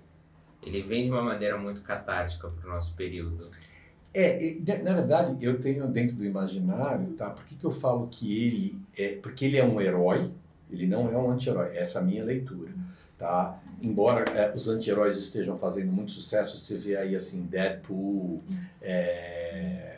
ele 0.62 0.82
vem 0.82 1.04
de 1.04 1.10
uma 1.10 1.22
maneira 1.22 1.58
muito 1.58 1.82
catártica 1.82 2.48
para 2.48 2.66
o 2.66 2.72
nosso 2.72 2.94
período. 2.94 3.50
É, 4.12 4.56
na 4.82 4.94
verdade, 4.94 5.44
eu 5.44 5.60
tenho 5.60 5.88
dentro 5.88 6.16
do 6.16 6.24
imaginário, 6.24 7.12
tá? 7.14 7.30
Por 7.30 7.44
que, 7.44 7.56
que 7.56 7.64
eu 7.64 7.70
falo 7.70 8.06
que 8.06 8.46
ele 8.46 8.78
é. 8.96 9.16
Porque 9.16 9.44
ele 9.44 9.58
é 9.58 9.64
um 9.64 9.80
herói, 9.80 10.30
ele 10.70 10.86
não 10.86 11.10
é 11.10 11.18
um 11.18 11.30
anti-herói. 11.30 11.76
Essa 11.76 11.98
é 11.98 12.02
a 12.02 12.04
minha 12.04 12.24
leitura, 12.24 12.70
tá? 13.18 13.60
Embora 13.82 14.24
é, 14.30 14.54
os 14.54 14.68
anti-heróis 14.68 15.18
estejam 15.18 15.58
fazendo 15.58 15.90
muito 15.92 16.12
sucesso, 16.12 16.56
você 16.56 16.78
vê 16.78 16.96
aí, 16.96 17.16
assim, 17.16 17.42
Deadpool, 17.42 18.40
é, 18.80 19.93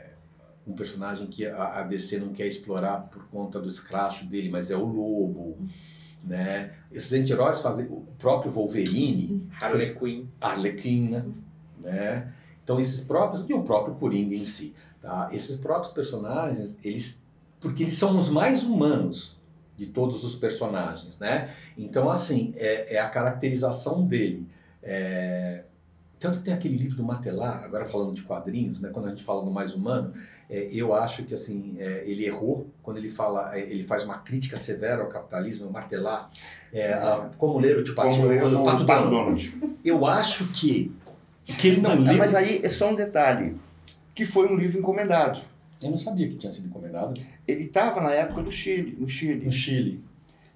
um 0.67 0.73
personagem 0.73 1.27
que 1.27 1.47
a, 1.47 1.79
a 1.79 1.83
DC 1.83 2.19
não 2.19 2.33
quer 2.33 2.47
explorar 2.47 3.03
por 3.03 3.27
conta 3.29 3.61
do 3.61 3.69
escracho 3.69 4.27
dele, 4.27 4.49
mas 4.49 4.71
é 4.71 4.77
o 4.77 4.85
Lobo, 4.85 5.57
né? 6.25 6.73
Esses 6.91 7.13
anti-heróis 7.13 7.61
fazem. 7.61 7.87
O 7.87 8.05
próprio 8.19 8.51
Wolverine. 8.51 9.47
Harlequin, 10.41 11.09
né? 11.11 11.25
né? 11.81 12.33
Então 12.65 12.81
esses 12.81 13.01
próprios 13.01 13.45
e 13.49 13.55
o 13.55 13.63
próprio 13.63 13.95
Coringa 13.95 14.35
em 14.35 14.45
si, 14.45 14.75
tá? 15.01 15.29
Esses 15.33 15.57
próprios 15.57 15.93
personagens, 15.93 16.77
eles 16.83 17.25
porque 17.61 17.85
eles 17.85 17.97
são 17.97 18.19
os 18.19 18.29
mais 18.29 18.65
humanos 18.65 19.39
de 19.77 19.87
todos 19.87 20.25
os 20.25 20.35
personagens, 20.35 21.19
né? 21.19 21.55
Então 21.79 22.11
assim 22.11 22.53
é, 22.57 22.97
é 22.97 22.99
a 22.99 23.09
caracterização 23.09 24.05
dele. 24.05 24.47
É... 24.83 25.63
Tanto 26.19 26.39
que 26.39 26.45
tem 26.45 26.55
aquele 26.55 26.77
livro 26.77 26.97
do 26.97 27.05
Matelar, 27.05 27.63
agora 27.63 27.85
falando 27.85 28.15
de 28.15 28.23
quadrinhos, 28.23 28.81
né? 28.81 28.89
Quando 28.93 29.07
a 29.07 29.09
gente 29.11 29.23
fala 29.23 29.45
no 29.45 29.51
mais 29.51 29.75
humano, 29.75 30.13
é, 30.49 30.69
eu 30.73 30.95
acho 30.95 31.25
que 31.25 31.35
assim 31.35 31.77
é, 31.79 32.05
ele 32.07 32.25
errou 32.25 32.71
quando 32.83 32.99
ele 32.99 33.09
fala, 33.09 33.57
é, 33.57 33.61
ele 33.61 33.83
faz 33.83 34.05
uma 34.05 34.19
crítica 34.19 34.57
severa 34.57 35.03
ao 35.03 35.09
capitalismo, 35.09 35.67
o 35.67 35.73
Martelar, 35.73 36.31
é, 36.73 36.93
a, 36.93 37.31
como 37.37 37.59
ler 37.59 37.79
o 37.79 37.85
Tio 37.85 37.95
Patinho, 37.95 38.61
o 38.61 38.65
Pato 38.65 38.85
Donald. 38.85 39.55
Eu 39.85 40.07
acho 40.07 40.47
que 40.53 40.95
que 41.55 41.69
ele 41.69 41.81
não 41.81 41.97
mas, 41.97 42.09
leu. 42.09 42.19
Mas 42.19 42.35
aí 42.35 42.61
é 42.63 42.69
só 42.69 42.91
um 42.91 42.95
detalhe, 42.95 43.57
que 44.15 44.27
foi 44.27 44.49
um 44.49 44.57
livro 44.57 44.79
encomendado. 44.79 45.41
Eu 45.83 45.91
não 45.91 45.99
sabia 45.99 46.29
que 46.29 46.37
tinha 46.37 46.51
sido 46.51 46.67
encomendado. 46.69 47.21
Ele 47.47 47.65
estava 47.65 48.01
na 48.01 48.13
época 48.13 48.43
do 48.43 48.51
Chile, 48.51 48.97
no 48.99 49.09
Chile. 49.09 49.45
No 49.45 49.53
Chile. 49.53 50.03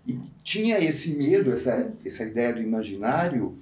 E 0.07 0.19
tinha 0.43 0.79
esse 0.79 1.13
medo, 1.13 1.53
essa, 1.53 1.93
essa 2.05 2.25
ideia 2.25 2.55
do 2.55 2.61
imaginário, 2.61 3.59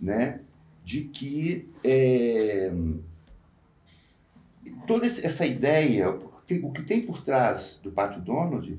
né, 0.00 0.40
de 0.84 1.02
que 1.02 1.68
é, 1.84 2.72
toda 4.86 5.06
essa 5.06 5.46
ideia, 5.46 6.10
o 6.10 6.70
que 6.70 6.82
tem 6.82 7.02
por 7.02 7.22
trás 7.22 7.78
do 7.82 7.90
Pato 7.90 8.20
Donald 8.20 8.78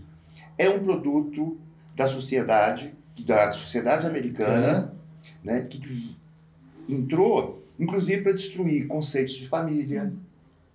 é 0.57 0.69
um 0.69 0.79
produto 0.83 1.57
da 1.95 2.07
sociedade, 2.07 2.93
da 3.25 3.51
sociedade 3.51 4.05
americana, 4.05 4.93
uhum. 4.93 5.29
né, 5.43 5.67
que 5.69 6.15
entrou 6.89 7.63
inclusive 7.79 8.21
para 8.21 8.33
destruir 8.33 8.87
conceitos 8.87 9.35
de 9.35 9.47
família. 9.47 10.11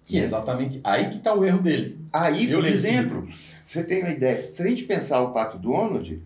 Que 0.04 0.18
é 0.18 0.22
exatamente 0.22 0.80
aí 0.82 1.10
que 1.10 1.16
está 1.16 1.34
o 1.34 1.44
erro 1.44 1.60
dele. 1.60 1.98
Aí, 2.12 2.50
eu 2.50 2.60
por 2.60 2.68
exemplo, 2.68 3.28
você 3.64 3.84
tem 3.84 4.02
uma 4.02 4.10
ideia. 4.10 4.50
Se 4.50 4.62
a 4.62 4.66
gente 4.66 4.84
pensar 4.84 5.20
o 5.20 5.32
Pato 5.32 5.58
Donald, 5.58 6.22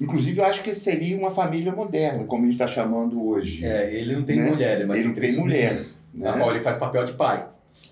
inclusive 0.00 0.40
eu 0.40 0.46
acho 0.46 0.62
que 0.62 0.74
seria 0.74 1.16
uma 1.16 1.30
família 1.30 1.72
moderna, 1.72 2.24
como 2.24 2.42
a 2.42 2.46
gente 2.46 2.54
está 2.54 2.66
chamando 2.66 3.22
hoje. 3.22 3.64
É, 3.64 3.94
ele 3.94 4.14
não 4.14 4.22
tem 4.22 4.36
né? 4.36 4.50
mulher, 4.50 4.86
mas 4.86 4.98
ele 4.98 5.12
tem, 5.12 5.30
tem 5.30 5.38
mulher. 5.38 5.78
Né? 6.14 6.48
Ele 6.48 6.60
faz 6.60 6.78
papel 6.78 7.04
de 7.04 7.12
pai. 7.12 7.45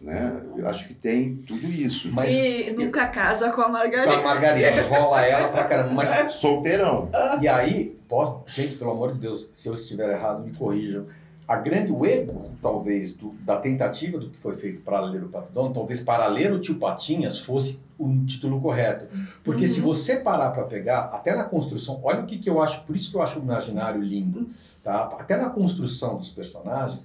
Né? 0.05 0.39
Eu 0.55 0.69
acho 0.69 0.87
que 0.87 0.93
tem 0.93 1.37
tudo 1.37 1.67
isso. 1.67 2.11
Mas, 2.13 2.31
e 2.31 2.75
nunca 2.79 3.07
casa 3.07 3.51
com 3.51 3.63
a 3.63 3.69
Margarida. 3.71 4.13
Com 4.13 4.21
a 4.21 4.23
Margarida, 4.23 4.83
rola 4.83 5.23
ela 5.23 5.49
pra 5.49 5.65
caramba. 5.65 5.95
Mas... 5.95 6.11
Solteirão. 6.35 7.09
E 7.41 7.49
aí, 7.49 7.99
posso, 8.07 8.43
gente, 8.47 8.77
pelo 8.77 8.91
amor 8.91 9.15
de 9.15 9.21
Deus, 9.21 9.49
se 9.55 9.67
eu 9.67 9.73
estiver 9.73 10.11
errado, 10.11 10.45
me 10.45 10.55
corrijam 10.55 11.07
a 11.47 11.57
grande 11.57 11.93
o 11.93 12.05
erro, 12.05 12.43
talvez, 12.61 13.13
do, 13.13 13.31
da 13.41 13.59
tentativa 13.59 14.19
do 14.19 14.31
que 14.31 14.39
foi 14.39 14.55
feito 14.55 14.81
para 14.81 15.01
ler 15.01 15.23
o 15.23 15.29
Pato 15.29 15.49
talvez 15.73 16.01
para 16.01 16.27
ler 16.27 16.53
o 16.53 16.59
Tio 16.59 16.77
Patinhas 16.77 17.39
fosse 17.39 17.83
o 17.99 18.25
título 18.25 18.61
correto. 18.61 19.07
Porque 19.43 19.67
se 19.67 19.81
você 19.81 20.17
parar 20.17 20.51
para 20.51 20.65
pegar, 20.65 21.01
até 21.13 21.35
na 21.35 21.45
construção, 21.45 22.01
olha 22.03 22.21
o 22.21 22.27
que, 22.27 22.39
que 22.39 22.49
eu 22.49 22.63
acho, 22.63 22.83
por 22.85 22.97
isso 22.97 23.11
que 23.11 23.17
eu 23.17 23.23
acho 23.23 23.39
o 23.39 23.43
imaginário 23.43 24.03
lindo, 24.03 24.49
tá? 24.83 25.05
Até 25.19 25.37
na 25.37 25.51
construção 25.51 26.17
dos 26.17 26.31
personagens, 26.31 27.05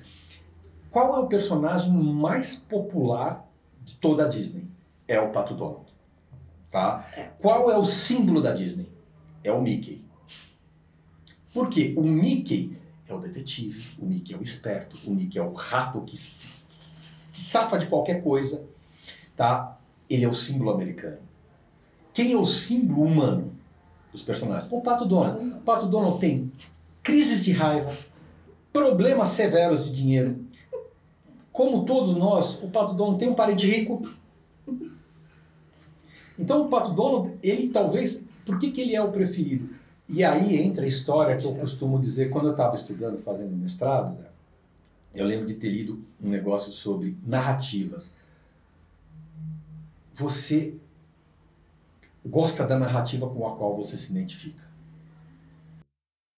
qual 0.90 1.16
é 1.16 1.20
o 1.20 1.28
personagem 1.28 1.92
mais 1.92 2.56
popular 2.56 3.48
de 3.84 3.96
toda 3.96 4.26
a 4.26 4.28
Disney? 4.28 4.68
É 5.08 5.20
o 5.20 5.32
Pato 5.32 5.54
Donald, 5.54 5.86
tá? 6.72 7.06
Qual 7.40 7.72
é 7.72 7.78
o 7.78 7.86
símbolo 7.86 8.42
da 8.42 8.52
Disney? 8.52 8.92
É 9.44 9.52
o 9.52 9.62
Mickey. 9.62 10.04
Por 11.54 11.70
quê? 11.70 11.94
O 11.98 12.04
Mickey 12.04 12.78
é 13.08 13.14
o 13.14 13.20
detetive, 13.20 13.98
o 14.00 14.06
Mickey 14.06 14.34
é 14.34 14.38
o 14.38 14.44
esperto, 14.44 14.98
o 15.06 15.12
Mickey 15.12 15.40
é 15.40 15.44
o 15.44 15.54
rato 15.54 16.02
que 16.02 16.16
se 16.16 16.50
safa 17.50 17.80
de 17.80 17.88
qualquer 17.88 18.22
coisa, 18.24 18.64
tá? 19.36 19.78
Ele 20.10 20.26
é 20.26 20.28
o 20.28 20.36
símbolo 20.36 20.72
americano. 20.72 21.18
Quem 22.14 22.32
é 22.34 22.38
o 22.38 22.46
símbolo 22.46 23.04
humano 23.04 23.52
dos 24.12 24.22
personagens? 24.22 24.72
O 24.72 24.82
Pato 24.82 25.06
Donald. 25.06 25.44
O 25.56 25.62
Pato 25.62 25.88
Donald 25.88 26.20
tem 26.20 26.52
crises 27.02 27.44
de 27.44 27.52
raiva, 27.52 27.92
problemas 28.72 29.30
severos 29.30 29.86
de 29.86 29.96
dinheiro. 29.96 30.46
Como 31.60 31.84
todos 31.84 32.16
nós, 32.16 32.58
o 32.64 32.70
Pato 32.70 32.94
Donald 32.94 33.20
tem 33.20 33.28
um 33.28 33.36
parente 33.36 33.68
rico. 33.68 34.02
Então 36.38 36.62
o 36.62 36.70
Pato 36.70 36.94
Donald, 36.94 37.38
ele 37.44 37.68
talvez, 37.68 38.24
por 38.46 38.58
que, 38.58 38.72
que 38.72 38.80
ele 38.80 38.96
é 38.96 39.04
o 39.04 39.12
preferido? 39.12 39.70
E 40.08 40.24
aí 40.24 40.56
entra 40.56 40.86
a 40.86 40.88
história 40.88 41.36
que 41.36 41.46
eu 41.46 41.54
costumo 41.54 42.00
dizer, 42.00 42.30
quando 42.30 42.46
eu 42.46 42.52
estava 42.52 42.78
estudando, 42.78 43.18
fazendo 43.18 43.58
mestrado, 43.58 44.16
Zé, 44.16 44.30
eu 45.14 45.26
lembro 45.26 45.48
de 45.48 45.56
ter 45.56 45.68
lido 45.68 46.02
um 46.24 46.30
negócio 46.30 46.72
sobre 46.72 47.18
narrativas. 47.28 48.16
Você 50.14 50.78
gosta 52.26 52.66
da 52.66 52.80
narrativa 52.80 53.30
com 53.30 53.46
a 53.46 53.58
qual 53.58 53.76
você 53.76 53.98
se 53.98 54.12
identifica. 54.12 54.64